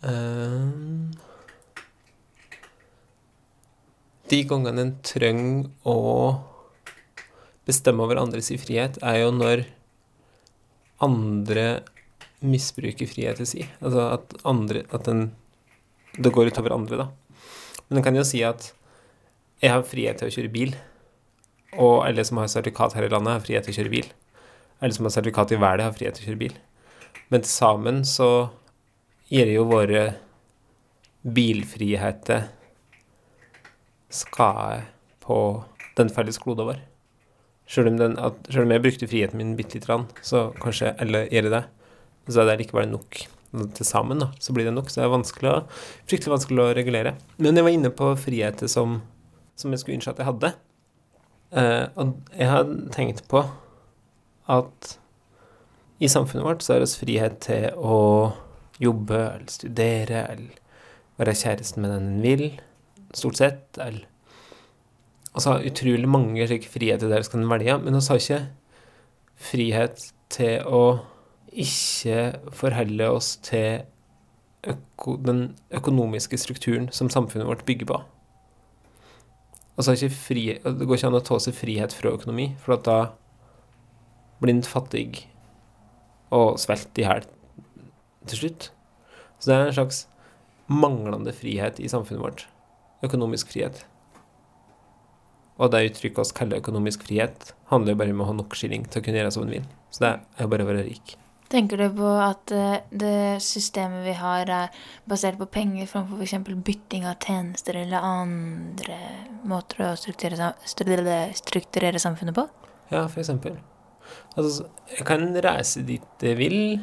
um, 0.00 1.10
De 4.32 4.38
gangene 4.48 4.86
en 4.86 4.94
trenger 5.04 5.66
å 5.84 5.96
bestemme 7.68 8.06
over 8.06 8.22
andres 8.22 8.48
frihet, 8.62 8.96
er 9.04 9.18
jo 9.20 9.34
når 9.34 9.66
andre 11.04 11.66
misbruker 12.40 13.10
friheten 13.10 13.48
sin. 13.48 13.68
Altså 13.84 14.06
at 14.14 14.32
andre 14.48 14.86
At 14.88 15.04
den 15.04 15.34
Det 16.16 16.32
går 16.32 16.48
utover 16.48 16.72
andre, 16.72 16.96
da. 16.96 17.06
Men 17.90 18.00
en 18.00 18.06
kan 18.08 18.16
jo 18.16 18.24
si 18.24 18.40
at 18.42 18.72
jeg 19.60 19.70
har 19.70 19.84
frihet 19.84 20.16
til 20.16 20.30
å 20.30 20.32
kjøre 20.32 20.54
bil, 20.54 20.72
og 21.76 22.06
alle 22.06 22.24
som 22.24 22.40
har 22.40 22.48
sertifikat 22.48 22.96
her 22.96 23.04
i 23.04 23.12
landet, 23.12 23.36
har 23.36 23.44
frihet 23.44 23.68
til 23.68 23.76
å 23.76 23.78
kjøre 23.82 23.92
bil 23.98 24.08
alle 24.80 24.96
som 24.96 25.06
har 25.06 25.14
sertifikat 25.14 25.52
i 25.52 25.60
verden, 25.60 25.86
har 25.86 25.96
frihet 25.96 26.16
til 26.16 26.24
å 26.24 26.30
kjøre 26.30 26.42
bil. 26.44 26.56
Men 27.30 27.44
til 27.44 27.52
sammen 27.52 28.02
så 28.08 28.30
gir 29.30 29.50
jo 29.52 29.68
våre 29.70 30.06
bilfriheter 31.22 32.48
skade 34.10 34.86
på 35.22 35.40
den 35.98 36.10
felles 36.10 36.40
kloden 36.42 36.70
vår. 36.70 36.80
Selv 37.70 37.92
om, 37.92 38.00
om 38.18 38.72
jeg 38.74 38.82
brukte 38.82 39.06
friheten 39.06 39.38
min 39.38 39.52
bitte 39.58 39.78
lite 39.78 39.86
grann, 39.86 40.08
så 40.26 40.48
kanskje 40.58 40.96
alle 40.98 41.26
gjør 41.30 41.52
det, 41.52 41.62
så 42.26 42.42
er 42.42 42.50
det 42.50 42.64
likevel 42.64 42.90
nok. 42.90 43.20
Til 43.50 43.86
sammen 43.86 44.22
da, 44.22 44.28
så 44.38 44.54
blir 44.54 44.68
det 44.68 44.74
nok. 44.74 44.90
Så 44.90 45.00
det 45.00 45.06
er 45.06 45.12
vanskelig 45.14 45.50
å, 45.50 45.54
fryktelig 46.10 46.34
vanskelig 46.36 46.64
å 46.64 46.74
regulere. 46.78 47.14
Men 47.38 47.58
jeg 47.58 47.66
var 47.66 47.74
inne 47.74 47.90
på 47.94 48.10
friheter 48.18 48.70
som, 48.70 49.00
som 49.58 49.74
jeg 49.74 49.82
skulle 49.82 49.98
ønske 49.98 50.14
at 50.14 50.22
jeg 50.22 50.30
hadde. 50.30 50.52
Uh, 51.50 51.86
og 51.98 52.12
jeg 52.38 52.46
har 52.46 52.70
tenkt 52.94 53.24
på 53.30 53.42
at 54.50 54.94
i 56.00 56.08
samfunnet 56.08 56.46
vårt 56.46 56.64
så 56.64 56.74
er 56.74 56.82
det 56.82 56.92
frihet 56.96 57.40
til 57.44 57.68
å 57.76 57.98
jobbe 58.80 59.18
eller 59.18 59.52
studere 59.52 60.24
eller 60.32 60.60
være 61.20 61.36
kjæresten 61.36 61.84
med 61.84 61.92
den 61.92 62.06
en 62.08 62.22
vil, 62.24 62.46
stort 63.12 63.36
sett. 63.36 63.66
Eller 63.78 64.06
Altså 65.30 65.60
utrolig 65.62 66.08
mange 66.10 66.42
slike 66.48 66.66
friheter 66.66 67.06
der 67.06 67.22
skal 67.22 67.38
en 67.44 67.50
velge, 67.52 67.76
men 67.78 67.94
vi 67.94 68.00
har 68.02 68.18
ikke 68.18 68.40
frihet 69.38 70.00
til 70.30 70.64
å 70.66 70.82
ikke 71.50 72.50
forholde 72.54 73.10
oss 73.10 73.36
til 73.46 73.84
øko, 74.66 75.16
den 75.22 75.54
økonomiske 75.70 76.38
strukturen 76.38 76.88
som 76.90 77.10
samfunnet 77.10 77.46
vårt 77.46 77.64
bygger 77.64 77.86
på. 77.86 78.00
Altså 79.78 79.94
ikke 79.94 80.10
fri, 80.10 80.58
Det 80.64 80.86
går 80.86 80.96
ikke 80.96 81.06
an 81.06 81.20
å 81.20 81.24
ta 81.24 81.38
seg 81.38 81.54
frihet 81.54 81.92
fra 81.92 82.10
økonomi, 82.10 82.56
for 82.58 82.76
da 82.76 82.98
blindt 84.40 84.68
fattig 84.68 85.26
og 86.34 86.58
svelt 86.62 86.98
i 87.00 87.04
hjel 87.04 87.26
til 88.30 88.42
slutt. 88.44 88.70
Så 89.40 89.50
det 89.50 89.56
er 89.56 89.68
en 89.68 89.78
slags 89.78 90.04
manglende 90.70 91.32
frihet 91.34 91.80
i 91.82 91.88
samfunnet 91.90 92.22
vårt. 92.22 92.44
Økonomisk 93.04 93.50
frihet. 93.52 93.84
Og 95.60 95.72
det 95.72 95.90
uttrykket 95.90 96.22
oss 96.22 96.34
kaller 96.36 96.60
økonomisk 96.60 97.02
frihet, 97.08 97.52
handler 97.72 97.94
jo 97.94 98.00
bare 98.00 98.14
om 98.14 98.22
å 98.24 98.28
ha 98.30 98.36
nok 98.36 98.54
skilling 98.56 98.86
til 98.88 99.00
å 99.00 99.04
kunne 99.04 99.20
gjøre 99.20 99.32
som 99.34 99.44
en 99.44 99.56
vil. 99.58 99.66
Så 99.92 100.04
det 100.04 100.12
er 100.12 100.46
jo 100.46 100.52
bare 100.52 100.64
å 100.64 100.70
være 100.70 100.86
rik. 100.86 101.16
Tenker 101.50 101.80
du 101.82 101.88
på 101.98 102.10
at 102.22 102.52
eh, 102.54 102.84
det 102.94 103.40
systemet 103.42 104.04
vi 104.06 104.14
har, 104.14 104.46
er 104.46 104.84
basert 105.10 105.40
på 105.40 105.48
penger 105.50 105.88
framfor 105.90 106.22
f.eks. 106.22 106.36
bytting 106.62 107.08
av 107.10 107.18
tjenester 107.18 107.80
eller 107.80 108.06
andre 108.06 109.00
måter 109.50 109.82
å 109.88 109.90
strukturere, 109.98 110.52
strukturere 111.34 112.02
samfunnet 112.02 112.38
på? 112.38 112.46
Ja, 112.94 113.02
for 113.08 113.18
eksempel. 113.24 113.58
Altså, 114.36 114.66
jeg 114.90 115.06
kan 115.06 115.26
reise 115.44 115.82
dit 115.86 116.22
jeg 116.22 116.38
vil, 116.38 116.80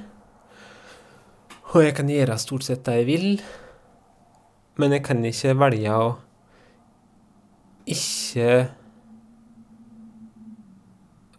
og 1.74 1.84
jeg 1.84 1.96
kan 1.98 2.10
gjøre 2.12 2.38
stort 2.40 2.68
sett 2.68 2.86
det 2.88 3.00
jeg 3.02 3.08
vil, 3.08 3.30
men 4.78 4.94
jeg 4.96 5.04
kan 5.08 5.24
ikke 5.26 5.56
velge 5.58 5.96
å 5.96 6.10
ikke 7.88 8.52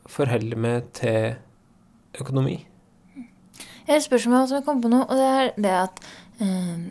forholde 0.08 0.56
meg 0.58 0.88
til 0.96 1.36
økonomi. 2.18 2.56
Jeg 3.14 3.94
har 3.94 4.00
et 4.00 4.04
spørsmål 4.04 4.48
som 4.48 4.58
jeg 4.58 4.66
kom 4.66 4.82
på 4.84 4.90
nå, 4.92 5.04
og 5.04 5.16
det 5.16 5.28
er 5.28 5.52
det 5.56 5.76
at 5.76 6.02
eh, 6.44 6.88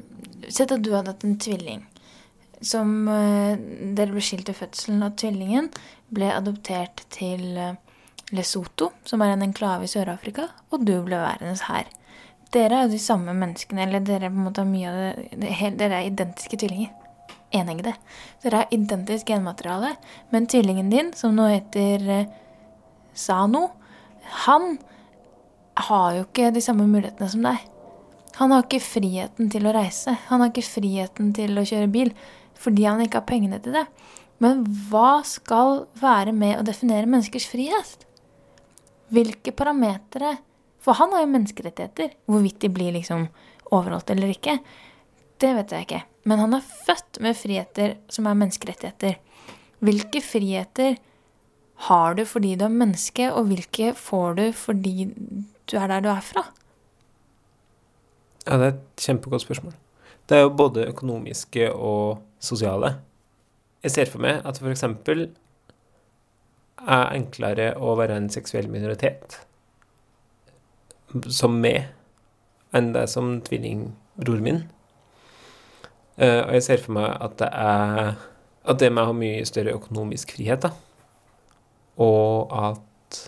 Sett 0.48 0.72
at 0.72 0.80
du 0.86 0.94
hadde 0.94 1.12
hatt 1.12 1.26
en 1.28 1.36
tvilling 1.42 1.82
som 2.64 3.08
eh, 3.12 3.58
Dere 3.98 4.14
ble 4.14 4.22
skilt 4.24 4.48
ved 4.50 4.58
fødselen, 4.58 5.04
og 5.06 5.18
tvillingen 5.20 5.70
ble 6.14 6.30
adoptert 6.32 7.04
til 7.14 7.44
uh, 7.60 7.74
Lesotho, 8.36 8.92
som 9.08 9.22
er 9.24 9.34
en 9.34 9.46
enklave 9.46 9.88
i 9.88 9.92
Sør-Afrika, 9.92 10.50
og 10.72 10.84
du 10.84 10.98
ble 11.06 11.20
værende 11.22 11.56
her. 11.70 11.88
Dere 12.52 12.80
er 12.80 12.88
jo 12.88 12.96
de 12.96 13.00
samme 13.00 13.36
menneskene, 13.36 13.86
eller 13.86 14.04
dere 14.04 14.30
er 14.32 14.56
det, 14.56 15.38
det 15.40 15.78
Dere 15.80 16.02
er 16.02 16.10
identiske 16.10 16.60
tvillinger. 16.60 16.92
Eneggede. 17.56 17.94
Dere 18.44 18.64
har 18.64 18.76
identisk 18.76 19.28
genmateriale, 19.28 19.96
men 20.32 20.48
tvillingen 20.48 20.90
din, 20.92 21.14
som 21.16 21.36
nå 21.36 21.48
heter 21.48 22.10
eh, 22.10 22.30
Sano, 23.14 23.70
han 24.44 24.78
har 25.88 26.18
jo 26.18 26.26
ikke 26.26 26.52
de 26.52 26.64
samme 26.64 26.88
mulighetene 26.88 27.30
som 27.32 27.46
deg. 27.46 27.62
Han 28.38 28.52
har 28.54 28.66
ikke 28.66 28.84
friheten 28.84 29.50
til 29.50 29.66
å 29.66 29.74
reise. 29.74 30.14
Han 30.28 30.44
har 30.44 30.52
ikke 30.52 30.68
friheten 30.68 31.32
til 31.38 31.58
å 31.58 31.66
kjøre 31.66 31.90
bil 31.94 32.12
fordi 32.58 32.88
han 32.88 33.02
ikke 33.04 33.22
har 33.22 33.30
pengene 33.30 33.60
til 33.62 33.76
det. 33.78 33.86
Men 34.42 34.64
hva 34.90 35.22
skal 35.26 35.86
være 36.02 36.34
med 36.34 36.60
å 36.60 36.66
definere 36.66 37.10
menneskers 37.10 37.48
frihet? 37.50 38.07
Hvilke 39.14 39.54
parametere 39.56 40.36
For 40.84 40.96
han 40.96 41.12
har 41.12 41.24
jo 41.24 41.32
menneskerettigheter. 41.34 42.14
Hvorvidt 42.30 42.62
de 42.64 42.70
blir 42.72 42.94
liksom 42.96 43.26
overholdt 43.76 44.14
eller 44.14 44.32
ikke, 44.32 44.54
det 45.42 45.50
vet 45.58 45.74
jeg 45.74 45.86
ikke. 45.88 46.02
Men 46.30 46.40
han 46.40 46.56
er 46.56 46.70
født 46.86 47.20
med 47.24 47.36
friheter 47.36 47.98
som 48.12 48.30
er 48.30 48.38
menneskerettigheter. 48.40 49.18
Hvilke 49.84 50.22
friheter 50.24 50.96
har 51.88 52.16
du 52.18 52.24
fordi 52.26 52.56
du 52.58 52.66
er 52.66 52.74
menneske, 52.74 53.28
og 53.34 53.52
hvilke 53.52 53.92
får 53.94 54.38
du 54.40 54.46
fordi 54.56 55.10
du 55.70 55.76
er 55.78 55.92
der 55.92 56.06
du 56.06 56.10
er 56.10 56.24
fra? 56.26 56.46
Ja, 58.48 58.58
det 58.58 58.66
er 58.66 58.74
et 58.74 59.04
kjempegodt 59.04 59.44
spørsmål. 59.44 59.76
Det 60.28 60.38
er 60.38 60.48
jo 60.48 60.56
både 60.56 60.88
økonomiske 60.88 61.70
og 61.74 62.24
sosiale. 62.40 62.96
Jeg 63.84 63.94
ser 63.94 64.10
for 64.12 64.24
meg 64.24 64.42
at 64.48 64.60
eksempel 64.64 65.28
er 66.86 67.14
enklere 67.18 67.72
å 67.82 67.96
være 67.98 68.18
en 68.20 68.30
seksuell 68.32 68.70
minoritet 68.72 69.40
som 71.34 71.56
meg 71.64 71.88
enn 72.76 72.92
det 72.94 73.06
som 73.10 73.38
tvillingbror 73.48 74.42
min. 74.44 74.66
Uh, 76.18 76.44
og 76.48 76.58
jeg 76.58 76.66
ser 76.66 76.84
for 76.84 76.98
meg 76.98 77.14
at 77.14 77.38
det 77.40 77.50
er 77.54 78.18
at 78.68 78.82
det 78.82 78.90
med 78.92 79.06
å 79.06 79.12
ha 79.12 79.16
mye 79.16 79.46
større 79.48 79.76
økonomisk 79.78 80.34
frihet, 80.36 80.66
da. 80.66 80.74
Og 82.04 82.52
at 82.52 83.22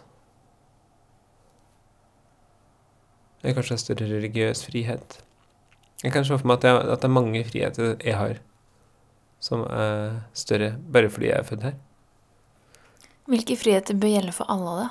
jeg 3.45 3.55
kanskje 3.55 3.75
har 3.75 3.81
større 3.85 4.09
religiøs 4.09 4.65
frihet. 4.67 5.19
Jeg 6.03 6.11
kan 6.11 6.27
se 6.27 6.35
for 6.35 6.47
meg 6.47 6.59
at, 6.59 6.67
jeg, 6.67 6.81
at 6.91 7.01
det 7.01 7.07
er 7.07 7.15
mange 7.15 7.43
friheter 7.47 7.95
jeg 7.95 8.19
har 8.19 8.41
som 9.43 9.63
er 9.71 10.19
større 10.35 10.73
bare 10.91 11.11
fordi 11.11 11.29
jeg 11.31 11.39
er 11.39 11.47
født 11.47 11.69
her. 11.69 11.77
Hvilke 13.29 13.57
friheter 13.59 13.97
bør 13.99 14.09
gjelde 14.15 14.33
for 14.33 14.49
alle, 14.49 14.71
da? 14.79 14.87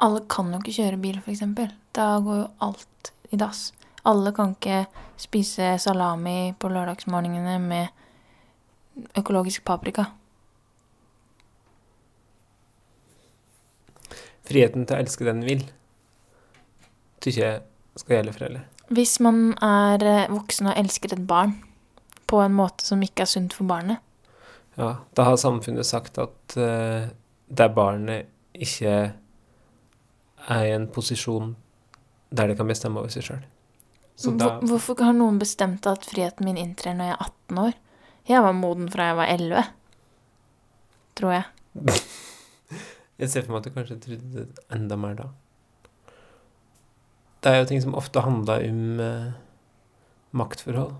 Alle 0.00 0.22
kan 0.32 0.48
jo 0.48 0.62
ikke 0.62 0.78
kjøre 0.78 1.00
bil, 1.02 1.18
f.eks. 1.20 1.42
Da 1.96 2.06
går 2.24 2.38
jo 2.38 2.46
alt 2.64 3.12
i 3.28 3.40
dass. 3.40 3.66
Alle 4.08 4.32
kan 4.32 4.54
ikke 4.56 4.86
spise 5.20 5.74
salami 5.82 6.54
på 6.56 6.70
lørdagsmorgenene 6.72 7.58
med 7.60 9.10
økologisk 9.20 9.64
paprika. 9.68 10.06
Friheten 14.48 14.88
til 14.88 14.96
å 14.96 15.02
elske 15.04 15.26
den 15.28 15.44
vil, 15.46 15.66
syns 17.22 17.38
jeg 17.38 17.60
skal 18.00 18.16
gjelde 18.16 18.34
for 18.34 18.48
alle. 18.48 18.64
Hvis 18.90 19.18
man 19.22 19.52
er 19.62 20.02
eh, 20.02 20.30
voksen 20.32 20.72
og 20.72 20.78
elsker 20.80 21.12
et 21.14 21.26
barn 21.28 21.52
på 22.26 22.40
en 22.42 22.56
måte 22.56 22.82
som 22.88 23.02
ikke 23.04 23.22
er 23.22 23.30
sunt 23.30 23.54
for 23.54 23.68
barnet, 23.68 24.00
Ja, 24.78 24.92
da 25.14 25.24
har 25.26 25.36
samfunnet 25.40 25.86
sagt 25.86 26.18
at 26.22 26.54
uh, 26.56 27.08
der 27.50 27.72
barnet 27.74 28.26
ikke 28.54 28.92
er 30.48 30.64
i 30.66 30.70
en 30.74 30.86
posisjon 30.88 31.54
der 32.30 32.46
det 32.52 32.56
kan 32.60 32.68
bestemme 32.70 33.00
over 33.02 33.10
seg 33.12 33.24
sjøl. 33.26 33.42
Hvor- 34.20 34.62
Hvorfor 34.68 35.00
har 35.02 35.12
noen 35.16 35.38
bestemt 35.40 35.86
at 35.90 36.04
friheten 36.06 36.44
min 36.46 36.56
inntrer 36.60 36.94
når 36.94 37.04
jeg 37.10 37.16
er 37.16 37.24
18 37.26 37.58
år? 37.66 37.72
Jeg 38.28 38.42
var 38.44 38.52
moden 38.52 38.88
fra 38.92 39.06
jeg 39.10 39.16
var 39.16 39.26
11. 39.34 39.64
Tror 41.18 41.32
jeg. 41.32 41.44
Jeg 43.20 43.28
ser 43.28 43.42
for 43.44 43.52
meg 43.52 43.58
at 43.60 43.66
du 43.68 43.74
kanskje 43.76 43.96
trodde 44.00 44.42
enda 44.72 44.96
mer 44.96 45.14
da. 45.18 45.24
Det 47.44 47.50
er 47.50 47.58
jo 47.60 47.66
ting 47.68 47.82
som 47.84 47.94
ofte 47.98 48.22
handler 48.24 48.62
om 48.64 49.00
uh, 49.00 49.32
maktforhold. 50.40 50.94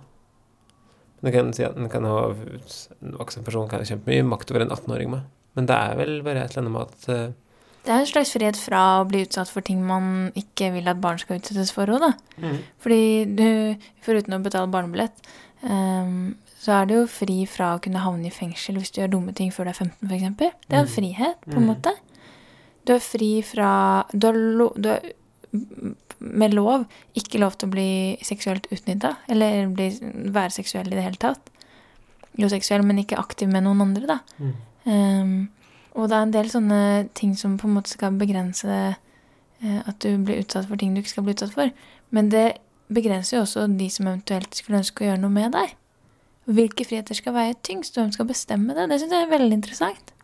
Men 1.22 1.32
du 1.32 1.36
kan 1.38 1.52
si 1.52 1.64
at 1.64 1.76
en 1.76 1.88
kan 1.92 2.04
ha 2.04 2.30
en 2.32 3.12
voksen 3.18 3.44
person 3.44 3.68
kan 3.68 3.80
ha 3.82 3.84
kjempemye 3.84 4.24
makt 4.24 4.50
over 4.50 4.62
en 4.64 4.70
18-åring 4.72 5.10
med. 5.10 5.22
Men 5.56 5.66
det 5.66 5.76
er 5.76 5.96
vel 5.98 6.22
bare 6.22 6.44
et 6.44 6.56
eller 6.56 6.62
annet 6.62 6.72
med 6.72 6.82
at 6.82 7.08
uh, 7.08 7.32
Det 7.84 7.92
er 7.92 7.98
en 8.00 8.06
slags 8.06 8.32
frihet 8.32 8.56
fra 8.60 8.80
å 9.00 9.06
bli 9.08 9.22
utsatt 9.26 9.48
for 9.48 9.60
ting 9.64 9.82
man 9.84 10.30
ikke 10.36 10.70
vil 10.72 10.88
at 10.88 11.00
barn 11.00 11.18
skal 11.18 11.38
utsettes 11.40 11.72
for 11.72 11.86
òg, 11.90 12.00
da. 12.00 12.12
Fordi 12.80 13.24
du, 13.36 13.76
foruten 14.04 14.36
å 14.36 14.42
betale 14.44 14.68
barnebillett, 14.72 15.16
um, 15.64 16.36
så 16.60 16.74
er 16.82 16.86
du 16.90 16.94
jo 16.98 17.06
fri 17.08 17.46
fra 17.48 17.74
å 17.76 17.80
kunne 17.80 18.02
havne 18.04 18.28
i 18.28 18.30
fengsel 18.36 18.76
hvis 18.76 18.92
du 18.92 19.00
gjør 19.00 19.14
dumme 19.14 19.32
ting 19.36 19.48
før 19.52 19.64
du 19.64 19.70
er 19.72 19.78
15, 19.80 20.08
f.eks. 20.08 20.36
Det 20.36 20.76
er 20.76 20.82
en 20.82 20.86
Mm. 20.86 20.94
frihet, 20.94 21.40
på 21.46 21.56
en 21.56 21.62
Mm. 21.66 21.70
måte. 21.74 21.92
Du 22.84 22.92
er 22.94 22.98
fri 23.00 23.42
fra 23.42 24.04
Du 24.12 24.26
har, 24.26 24.34
lo, 24.36 24.70
du 24.76 24.90
med 26.20 26.54
lov 26.54 26.84
ikke 27.16 27.40
lov 27.40 27.56
til 27.58 27.68
å 27.68 27.74
bli 27.74 27.90
seksuelt 28.24 28.68
utnytta, 28.72 29.14
eller 29.32 29.70
bli, 29.72 29.88
være 30.32 30.54
seksuell 30.60 30.90
i 30.90 30.96
det 30.96 31.04
hele 31.06 31.20
tatt. 31.20 31.50
Jo, 32.38 32.48
seksuell, 32.52 32.84
men 32.86 33.00
ikke 33.02 33.18
aktiv 33.20 33.50
med 33.50 33.64
noen 33.66 33.82
andre, 33.88 34.06
da. 34.06 34.18
Mm. 34.38 34.52
Um, 34.84 35.32
og 35.98 36.08
det 36.08 36.16
er 36.16 36.26
en 36.26 36.34
del 36.34 36.50
sånne 36.52 36.82
ting 37.18 37.34
som 37.36 37.56
på 37.58 37.68
en 37.68 37.74
måte 37.76 37.92
skal 37.92 38.14
begrense 38.20 38.76
uh, 38.94 39.80
at 39.80 39.98
du 40.04 40.12
blir 40.22 40.40
utsatt 40.44 40.68
for 40.68 40.80
ting 40.80 40.94
du 40.94 41.02
ikke 41.02 41.16
skal 41.16 41.26
bli 41.26 41.34
utsatt 41.34 41.56
for. 41.56 41.72
Men 42.14 42.30
det 42.32 42.46
begrenser 42.92 43.38
jo 43.38 43.42
også 43.44 43.66
de 43.80 43.90
som 43.92 44.08
eventuelt 44.10 44.54
skulle 44.56 44.80
ønske 44.82 45.04
å 45.04 45.10
gjøre 45.10 45.22
noe 45.24 45.34
med 45.34 45.54
deg. 45.56 45.74
Hvilke 46.50 46.86
friheter 46.86 47.18
skal 47.18 47.36
veie 47.36 47.58
tyngst, 47.66 47.96
og 47.96 48.04
hvem 48.04 48.14
skal 48.14 48.30
bestemme 48.30 48.74
det? 48.76 48.88
Det 48.90 48.98
syns 49.02 49.14
jeg 49.14 49.26
er 49.26 49.34
veldig 49.34 49.58
interessant. 49.60 50.14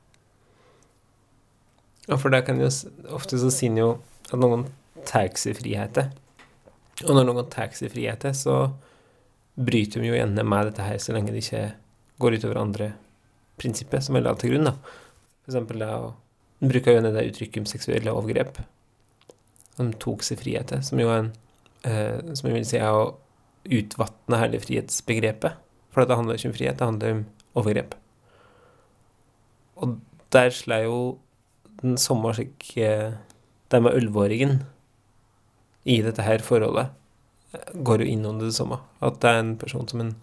Ja, 2.07 2.17
for 2.17 2.31
der 2.31 2.45
kan 2.47 2.61
jo 2.63 2.71
Ofte 3.15 3.39
så 3.39 3.51
sier 3.51 3.73
en 3.73 3.81
jo 3.81 3.89
at 4.31 4.39
noen 4.39 4.67
tar 5.09 5.33
seg 5.41 5.59
friheter. 5.59 6.13
Og 7.05 7.13
når 7.13 7.27
noen 7.29 7.43
har 7.45 7.75
seg 7.77 7.93
friheter, 7.93 8.33
så 8.37 8.71
bryter 9.57 10.01
de 10.01 10.11
jo 10.11 10.17
gjerne 10.17 10.45
med 10.45 10.71
dette 10.71 10.85
her, 10.85 11.01
så 11.01 11.15
lenge 11.17 11.33
det 11.33 11.45
ikke 11.45 11.65
går 12.21 12.39
utover 12.39 12.61
andre 12.61 12.93
prinsipper 13.61 14.03
som 14.05 14.17
er 14.17 14.25
lagt 14.25 14.43
til 14.45 14.55
grunn. 14.55 14.71
da. 14.71 14.77
For 15.45 15.53
eksempel 15.53 15.83
En 16.57 16.71
bruker 16.73 16.95
jo 16.97 17.01
det 17.05 17.27
uttrykket 17.29 17.61
om 17.61 17.67
seksuelle 17.69 18.13
overgrep. 18.13 18.59
De 19.77 19.93
tok 20.01 20.23
seg 20.25 20.41
friheter, 20.41 20.81
som 20.81 20.99
jo 20.99 21.11
er 21.13 21.19
en 21.19 21.33
eh, 21.85 22.35
Som 22.35 22.49
jeg 22.49 22.55
vil 22.55 22.65
si 22.65 22.79
er 22.79 22.89
å 22.89 23.17
utvatne 23.67 24.41
hele 24.41 24.61
frihetsbegrepet. 24.61 25.53
For 25.93 26.05
det 26.05 26.17
handler 26.17 26.37
ikke 26.37 26.49
om 26.49 26.57
frihet, 26.57 26.79
det 26.79 26.87
handler 26.87 27.13
om 27.13 27.27
overgrep. 27.55 27.95
Og 29.77 29.99
der 30.33 30.51
slår 30.51 30.87
jo 30.87 31.19
den 31.83 31.99
samme 32.01 32.33
slik 32.35 32.77
eh, 32.77 33.13
Det 33.71 33.83
med 33.83 33.93
ølvåringen 33.93 34.63
i 35.87 36.01
dette 36.03 36.25
her 36.27 36.43
forholdet 36.45 36.91
går 37.87 38.03
jo 38.03 38.11
innom 38.11 38.41
det 38.43 38.53
samme. 38.57 38.81
At 39.01 39.21
det 39.23 39.31
er 39.31 39.41
en 39.41 39.55
person 39.61 39.89
som 39.89 40.03
en 40.03 40.17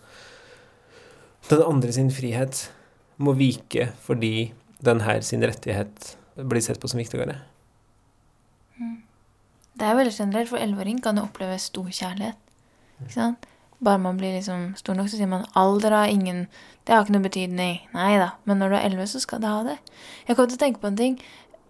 Den 1.50 1.62
andre 1.62 1.92
sin 1.92 2.12
frihet 2.12 2.72
må 3.18 3.34
vike 3.36 3.90
fordi 4.06 4.54
den 4.84 5.02
her 5.04 5.20
sin 5.22 5.44
rettighet 5.44 6.16
blir 6.36 6.62
sett 6.62 6.80
på 6.80 6.88
som 6.88 7.02
viktigere. 7.02 7.42
Det 9.74 9.90
er 9.90 9.98
veldig 9.98 10.14
generelt, 10.14 10.50
for 10.50 10.62
elleveåring 10.62 11.02
kan 11.04 11.18
jo 11.18 11.26
oppleve 11.26 11.58
stor 11.60 11.90
kjærlighet. 11.90 12.38
Ikke 13.02 13.16
sant? 13.16 13.48
Bare 13.84 14.00
man 14.00 14.18
blir 14.18 14.36
liksom 14.38 14.74
stor 14.80 14.96
nok, 14.96 15.10
så 15.12 15.20
sier 15.20 15.28
man 15.28 15.48
alder 15.60 15.92
har 15.92 16.08
ingen 16.08 16.48
Det 16.86 16.94
har 16.94 17.04
ikke 17.04 17.16
noe 17.16 17.24
betydning. 17.24 17.80
Nei 17.94 18.18
da. 18.20 18.34
Men 18.44 18.60
når 18.60 18.70
du 18.70 18.76
er 18.76 18.86
elleve, 18.88 19.08
så 19.08 19.20
skal 19.24 19.40
det 19.40 19.52
ha 19.52 19.64
det. 19.64 19.78
Jeg 20.28 20.36
kom 20.36 20.48
til 20.48 20.58
å 20.58 20.64
tenke 20.64 20.82
på 20.82 20.90
en 20.92 21.00
ting. 21.00 21.14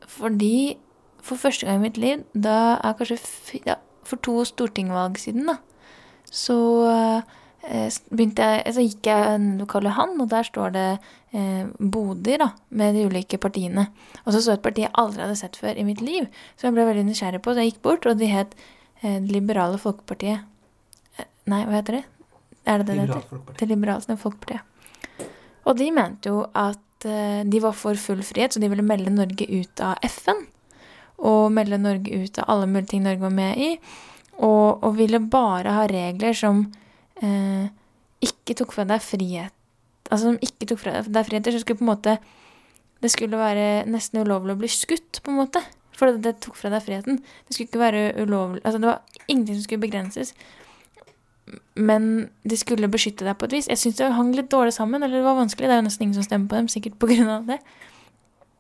Fordi 0.10 0.78
for 1.24 1.40
første 1.40 1.68
gang 1.68 1.80
i 1.80 1.88
mitt 1.88 2.00
liv, 2.02 2.24
da 2.36 2.78
er 2.84 2.98
kanskje 3.00 3.20
ja, 3.66 3.78
for 4.04 4.20
to 4.26 4.42
stortingvalg 4.48 5.18
siden, 5.22 5.48
da, 5.48 5.58
så 6.34 6.58
eh, 6.90 7.98
begynte 8.12 8.44
jeg, 8.44 8.74
så 8.76 8.84
gikk 8.84 9.08
jeg 9.08 9.40
nedover 9.40 9.70
Karl 9.72 9.88
Johan, 9.88 10.16
og 10.22 10.30
der 10.32 10.48
står 10.48 10.74
det 10.76 10.88
eh, 11.32 11.66
boder 11.80 12.42
da, 12.44 12.50
med 12.76 12.98
de 12.98 13.06
ulike 13.08 13.40
partiene. 13.42 13.88
Og 14.24 14.34
så 14.34 14.42
så 14.42 14.54
jeg 14.54 14.62
et 14.62 14.66
parti 14.66 14.86
jeg 14.86 14.96
aldri 15.00 15.24
hadde 15.24 15.40
sett 15.40 15.60
før 15.60 15.80
i 15.80 15.86
mitt 15.88 16.02
liv, 16.04 16.28
som 16.58 16.70
jeg 16.70 16.78
ble 16.78 16.88
veldig 16.90 17.06
nysgjerrig 17.08 17.44
på. 17.44 17.54
Så 17.54 17.64
jeg 17.64 17.74
gikk 17.74 17.84
bort, 17.86 18.08
og 18.10 18.20
de 18.20 18.32
het 18.32 18.56
eh, 19.02 19.20
Det 19.22 19.32
liberale 19.32 19.80
folkepartiet. 19.80 20.44
Eh, 21.18 21.30
nei, 21.52 21.64
hva 21.68 21.80
heter 21.80 22.02
det? 22.02 22.06
Er 22.64 22.80
det 22.80 22.88
det 22.88 22.98
det 23.00 23.08
heter? 23.08 23.44
Det 23.60 23.70
liberale 23.70 24.18
folkepartiet. 24.18 25.30
Og 25.64 25.78
de 25.80 25.92
mente 25.96 26.32
jo 26.32 26.44
at 26.52 27.08
eh, 27.08 27.44
de 27.48 27.62
var 27.64 27.76
for 27.78 28.00
full 28.00 28.24
frihet, 28.26 28.56
så 28.56 28.60
de 28.60 28.72
ville 28.72 28.86
melde 28.86 29.14
Norge 29.14 29.48
ut 29.48 29.84
av 29.84 29.96
FN. 30.10 30.48
Og 31.21 31.52
melde 31.54 31.82
Norge 31.82 32.23
ut 32.23 32.39
av 32.41 32.49
alle 32.52 32.69
mulige 32.69 32.93
ting 32.93 33.04
Norge 33.06 33.21
var 33.21 33.36
med 33.36 33.60
i. 33.62 33.69
Og, 34.34 34.84
og 34.84 34.95
ville 34.97 35.21
bare 35.21 35.76
ha 35.76 35.84
regler 35.89 36.34
som 36.38 36.65
eh, 37.21 37.67
ikke 38.23 38.56
tok 38.58 38.73
fra 38.73 38.88
deg 38.89 39.04
frihet 39.04 39.54
Altså 40.12 40.30
som 40.30 40.39
ikke 40.43 40.67
tok 40.69 40.82
fra 40.82 40.99
deg 41.02 41.28
friheter, 41.28 41.54
så 41.54 41.62
skulle 41.63 41.80
på 41.80 41.86
en 41.86 41.93
måte 41.93 42.17
Det 43.02 43.12
skulle 43.12 43.39
være 43.39 43.86
nesten 43.89 44.21
ulovlig 44.23 44.56
å 44.56 44.60
bli 44.62 44.69
skutt, 44.71 45.21
på 45.23 45.32
en 45.32 45.39
måte. 45.41 45.62
For 45.97 46.15
det, 46.17 46.38
tok 46.43 46.56
fra 46.58 46.71
deg 46.73 46.84
friheten. 46.86 47.17
Det 47.47 47.56
skulle 47.56 47.69
ikke 47.69 47.82
være 47.82 48.04
ulovlig 48.21 48.62
Altså 48.63 48.80
det 48.80 48.89
var 48.89 49.02
ingenting 49.28 49.58
som 49.58 49.65
skulle 49.65 49.84
begrenses. 49.84 50.34
Men 51.76 52.30
de 52.47 52.58
skulle 52.58 52.88
beskytte 52.91 53.26
deg 53.28 53.36
på 53.39 53.49
et 53.49 53.58
vis. 53.58 53.67
Jeg 53.71 53.82
syns 53.82 53.99
det 53.99 54.12
hang 54.15 54.32
litt 54.38 54.52
dårlig 54.52 54.73
sammen, 54.73 55.04
eller 55.04 55.19
det 55.19 55.26
var 55.26 55.39
vanskelig. 55.41 55.67
Det 55.67 55.76
er 55.76 55.82
jo 55.82 55.88
nesten 55.89 56.06
ingen 56.06 56.19
som 56.19 56.28
stemmer 56.28 56.47
på 56.49 56.62
dem, 56.62 56.69
sikkert 56.71 57.28
av 57.28 57.49
det. 57.52 57.60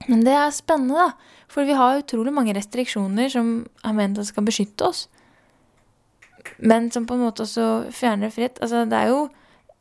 Men 0.09 0.23
det 0.25 0.33
er 0.35 0.53
spennende, 0.55 1.07
da. 1.07 1.43
For 1.51 1.67
vi 1.67 1.75
har 1.77 2.01
utrolig 2.01 2.33
mange 2.33 2.55
restriksjoner 2.57 3.29
som 3.29 3.53
er 3.85 3.95
ment 3.95 4.19
at 4.19 4.29
skal 4.29 4.45
beskytte 4.47 4.87
oss. 4.87 5.05
Men 6.57 6.89
som 6.91 7.05
på 7.07 7.15
en 7.15 7.23
måte 7.25 7.45
også 7.45 7.91
fjerner 7.93 8.33
frihet. 8.33 8.59
Altså, 8.61 8.83
det 8.89 8.99
er 8.99 9.11
jo 9.11 9.27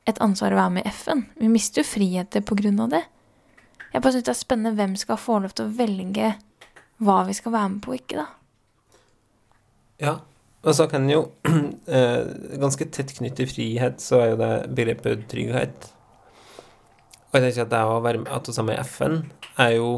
et 0.09 0.21
ansvar 0.23 0.55
å 0.55 0.59
være 0.59 0.75
med 0.77 0.87
i 0.87 0.93
FN. 0.93 1.25
Vi 1.39 1.51
mister 1.51 1.83
jo 1.83 1.89
friheter 1.89 2.43
av 2.43 2.91
det. 2.91 3.05
Jeg 3.93 4.01
bare 4.01 4.13
syns 4.13 4.25
det 4.25 4.33
er 4.33 4.41
spennende 4.41 4.77
hvem 4.77 4.97
skal 4.97 5.21
få 5.21 5.39
lov 5.43 5.55
til 5.57 5.69
å 5.69 5.75
velge 5.77 6.35
hva 7.03 7.23
vi 7.27 7.35
skal 7.37 7.53
være 7.53 7.69
med 7.75 7.83
på 7.85 7.93
og 7.93 7.99
ikke, 7.99 8.23
da. 8.23 8.29
Ja, 10.03 10.15
og 10.63 10.75
så 10.75 10.87
kan 10.91 11.09
jo 11.11 11.27
eh, 11.97 12.23
Ganske 12.63 12.87
tett 12.91 13.13
knyttet 13.19 13.43
til 13.43 13.51
frihet, 13.51 14.01
så 14.03 14.23
er 14.23 14.33
jo 14.33 14.41
det 14.41 14.53
begrepet 14.75 15.27
trygghet. 15.31 15.91
Og 17.33 17.39
jeg 17.39 17.45
tenker 17.45 17.67
at 17.67 17.73
det 17.73 17.83
å 17.89 18.01
være 18.05 18.23
med 18.23 18.33
at 18.33 18.51
er 18.53 18.67
med 18.69 18.79
i 18.79 18.87
FN, 18.87 19.21
er 19.61 19.77
jo 19.79 19.91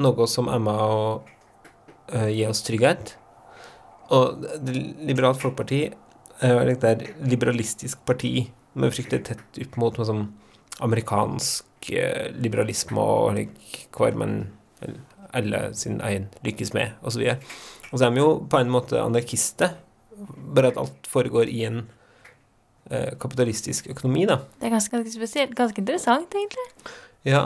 noe 0.00 0.26
som 0.30 0.48
er 0.52 0.60
med 0.62 0.76
å 0.76 1.00
uh, 1.20 2.28
gi 2.30 2.44
oss 2.48 2.62
trygghet. 2.66 3.14
Og 4.14 4.46
det 4.64 4.74
Liberalt 5.06 5.40
Folkeparti 5.40 5.82
er 6.40 6.70
et 6.72 6.82
der 6.82 7.04
liberalistisk 7.26 8.00
parti 8.08 8.48
med 8.78 8.94
fryktelig 8.94 9.26
tett 9.28 9.60
opp 9.64 9.76
mot 9.82 9.98
sånn 9.98 10.28
amerikansk 10.84 11.92
uh, 11.94 12.26
liberalisme 12.38 13.02
og 13.02 13.36
like, 13.38 13.86
hva 13.96 14.12
man 14.16 14.42
alle 15.36 15.68
sin 15.78 16.00
egen 16.02 16.26
lykkes 16.46 16.72
med, 16.74 16.96
osv. 17.06 17.22
Og 17.90 17.98
så 17.98 18.06
er 18.06 18.14
vi 18.14 18.22
jo 18.22 18.32
på 18.50 18.58
en 18.58 18.72
måte 18.72 18.98
anarkister, 18.98 19.76
bare 20.54 20.72
at 20.72 20.80
alt 20.80 21.06
foregår 21.10 21.50
i 21.52 21.62
en 21.68 21.78
eh, 22.90 23.12
kapitalistisk 23.20 23.86
økonomi, 23.92 24.24
da. 24.26 24.40
Det 24.58 24.66
er 24.68 24.74
ganske, 24.74 24.92
ganske 24.96 25.14
spesielt. 25.14 25.54
Ganske 25.58 25.84
interessant, 25.84 26.34
egentlig. 26.34 26.66
Ja, 27.28 27.44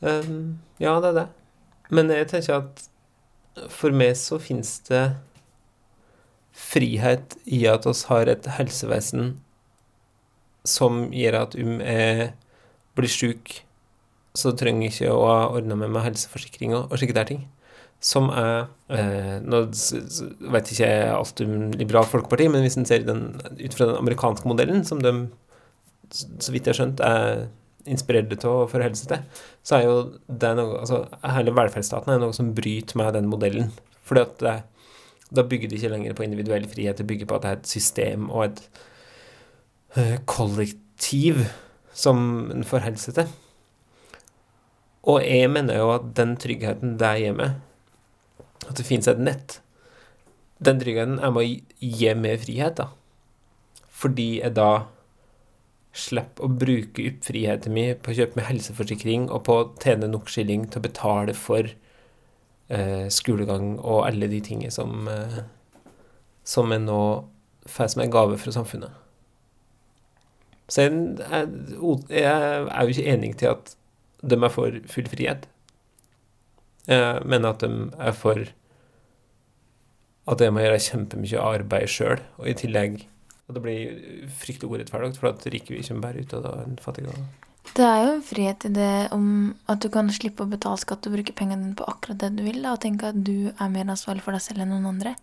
Um, 0.00 0.60
ja, 0.78 1.00
det 1.02 1.08
er 1.08 1.16
det. 1.16 1.26
Men 1.94 2.12
jeg 2.12 2.28
tenker 2.30 2.60
at 2.60 2.84
for 3.72 3.94
meg 3.94 4.14
så 4.18 4.38
finnes 4.42 4.76
det 4.88 5.04
frihet 6.58 7.36
i 7.46 7.62
at 7.70 7.86
oss 7.88 8.04
har 8.10 8.30
et 8.30 8.46
helsevesen 8.58 9.36
som 10.68 11.06
gjør 11.14 11.42
at 11.42 11.56
om 11.58 11.78
jeg 11.80 12.32
blir 12.98 13.12
sjuk, 13.12 13.52
så 14.36 14.52
trenger 14.58 14.88
jeg 14.88 14.94
ikke 14.94 15.14
å 15.14 15.22
ha 15.26 15.38
ordna 15.54 15.78
med 15.78 15.92
meg 15.94 16.10
helseforsikring 16.10 16.74
og, 16.76 16.92
slike 16.98 17.16
der 17.16 17.28
ting. 17.30 17.46
Som 18.04 18.28
er 18.30 18.68
eh, 18.94 19.38
Nå 19.42 19.64
vet 19.72 20.70
jeg 20.70 20.76
ikke 20.76 20.90
alt 21.16 21.40
om 21.42 21.54
Liberalt 21.74 22.10
Folkeparti, 22.12 22.46
men 22.52 22.62
hvis 22.62 22.78
en 22.78 22.86
ser 22.86 23.06
den 23.06 23.32
ut 23.38 23.74
fra 23.74 23.88
den 23.88 23.98
amerikanske 23.98 24.50
modellen, 24.50 24.84
som 24.86 25.02
de, 25.02 25.14
så 26.12 26.54
vidt 26.54 26.68
jeg 26.68 26.74
har 26.74 26.78
skjønt, 26.78 27.02
er 27.02 27.48
inspirert 27.90 28.30
til 28.34 28.50
å 28.50 28.66
forholde 28.70 28.98
seg 29.00 29.10
til, 29.12 29.44
så 29.66 29.78
er 29.78 29.86
jo 29.86 29.96
det 30.28 30.50
noe 30.58 30.80
Altså, 30.82 31.02
hele 31.34 31.54
velferdsstaten 31.56 32.12
er 32.14 32.20
noe 32.22 32.36
som 32.36 32.52
bryter 32.56 32.98
med 33.00 33.12
den 33.16 33.28
modellen. 33.30 33.72
Fordi 34.08 34.22
at 34.24 34.38
det, 34.44 34.54
da 35.34 35.44
bygger 35.44 35.68
det 35.68 35.78
ikke 35.80 35.90
lenger 35.92 36.16
på 36.16 36.24
individuell 36.24 36.68
frihet, 36.70 36.96
det 37.00 37.06
bygger 37.08 37.28
på 37.28 37.36
at 37.38 37.44
det 37.44 37.50
er 37.50 37.58
et 37.60 37.72
system 37.72 38.28
og 38.30 38.44
et 38.46 38.62
eh, 39.96 40.16
kollektiv 40.30 41.42
som 41.98 42.20
en 42.54 42.64
forholder 42.68 43.02
seg 43.02 43.18
til. 43.20 43.32
Og 45.08 45.22
jeg 45.24 45.48
mener 45.52 45.78
jo 45.80 45.90
at 45.94 46.08
den 46.18 46.36
tryggheten 46.40 46.96
det 47.00 47.12
gir 47.22 47.36
meg, 47.38 47.56
at 48.68 48.76
det 48.76 48.86
finnes 48.86 49.08
et 49.08 49.20
nett, 49.22 49.58
den 50.64 50.80
tryggheten 50.82 51.20
er 51.22 51.30
med 51.32 51.44
å 51.44 51.48
gi- 51.48 52.14
meg 52.18 52.40
frihet, 52.42 52.80
da. 52.80 52.88
Fordi 53.98 54.40
jeg 54.40 54.54
da 54.56 54.70
slipper 55.98 56.46
å 56.46 56.52
bruke 56.60 57.04
opp 57.10 57.26
friheten 57.26 57.74
min 57.74 57.98
på 58.02 58.12
å 58.12 58.16
kjøpe 58.20 58.38
meg 58.38 58.48
helseforsikring 58.52 59.28
og 59.28 59.44
på 59.48 59.56
å 59.58 59.66
tjene 59.82 60.10
nok 60.10 60.30
skilling 60.32 60.68
til 60.68 60.80
å 60.80 60.86
betale 60.86 61.34
for 61.36 61.68
eh, 61.68 63.06
skolegang 63.12 63.74
og 63.78 64.06
alle 64.06 64.30
de 64.30 64.40
tingene 64.44 64.74
som, 64.74 65.08
eh, 65.10 65.42
som 66.46 66.72
jeg 66.74 66.84
nå 66.86 67.02
får 67.68 67.92
som 67.92 68.04
en 68.04 68.14
gave 68.14 68.38
fra 68.40 68.54
samfunnet. 68.54 69.04
Så 70.68 70.84
jeg, 70.84 70.92
jeg, 71.20 71.50
jeg 72.12 72.24
er 72.28 72.82
jo 72.84 72.94
ikke 72.94 73.12
enig 73.14 73.34
til 73.40 73.54
at 73.54 73.74
de 74.20 74.36
er 74.36 74.52
for 74.52 74.80
full 74.90 75.08
frihet. 75.08 75.46
Jeg 76.88 77.28
mener 77.28 77.52
at 77.52 77.64
de 77.64 77.88
er 78.00 78.16
for 78.16 78.48
at 80.28 80.42
jeg 80.44 80.52
må 80.52 80.60
gjøre 80.60 80.80
kjempemye 80.84 81.40
arbeid 81.40 81.88
sjøl, 81.92 82.20
og 82.36 82.50
i 82.50 82.56
tillegg 82.56 83.06
Og 83.48 83.56
det 83.56 83.62
blir 83.64 84.28
fryktelig 84.38 84.68
urettferdig, 84.68 85.16
for 85.16 85.30
at 85.32 85.46
rike 85.48 85.72
vil 85.72 85.80
ikke 85.80 86.00
bare 86.02 86.20
ut 86.20 86.34
av 86.36 86.48
den 86.60 86.76
fattige. 86.84 87.14
Det 87.76 87.84
er 87.84 88.02
jo 88.02 88.10
en 88.14 88.24
frihet 88.24 88.64
i 88.68 88.70
det 88.72 88.92
om 89.12 89.28
at 89.68 89.80
du 89.80 89.88
kan 89.92 90.08
slippe 90.12 90.44
å 90.44 90.50
betale 90.50 90.80
skatt 90.80 91.08
og 91.08 91.16
bruke 91.16 91.34
pengene 91.36 91.64
dine 91.64 91.76
på 91.76 91.86
akkurat 91.88 92.20
det 92.20 92.30
du 92.36 92.44
vil, 92.44 92.60
da, 92.64 92.74
og 92.76 92.82
tenke 92.84 93.08
at 93.08 93.18
du 93.24 93.50
er 93.50 93.72
mer 93.72 93.88
ansvarlig 93.88 94.24
for 94.24 94.36
deg 94.36 94.44
selv 94.44 94.64
enn 94.64 94.72
noen 94.72 94.88
andre. 94.92 95.14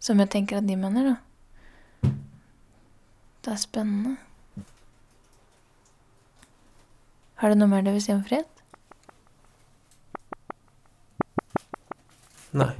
Som 0.00 0.20
jeg 0.20 0.32
tenker 0.32 0.60
at 0.60 0.68
de 0.68 0.76
mener, 0.80 1.12
da. 1.12 2.12
Det 3.44 3.52
er 3.52 3.60
spennende. 3.60 4.16
Har 7.40 7.52
du 7.52 7.56
noe 7.56 7.72
mer 7.72 7.84
du 7.84 7.92
vil 7.92 8.02
si 8.04 8.12
om 8.12 8.24
frihet? 8.24 8.48
Nei. 12.52 12.72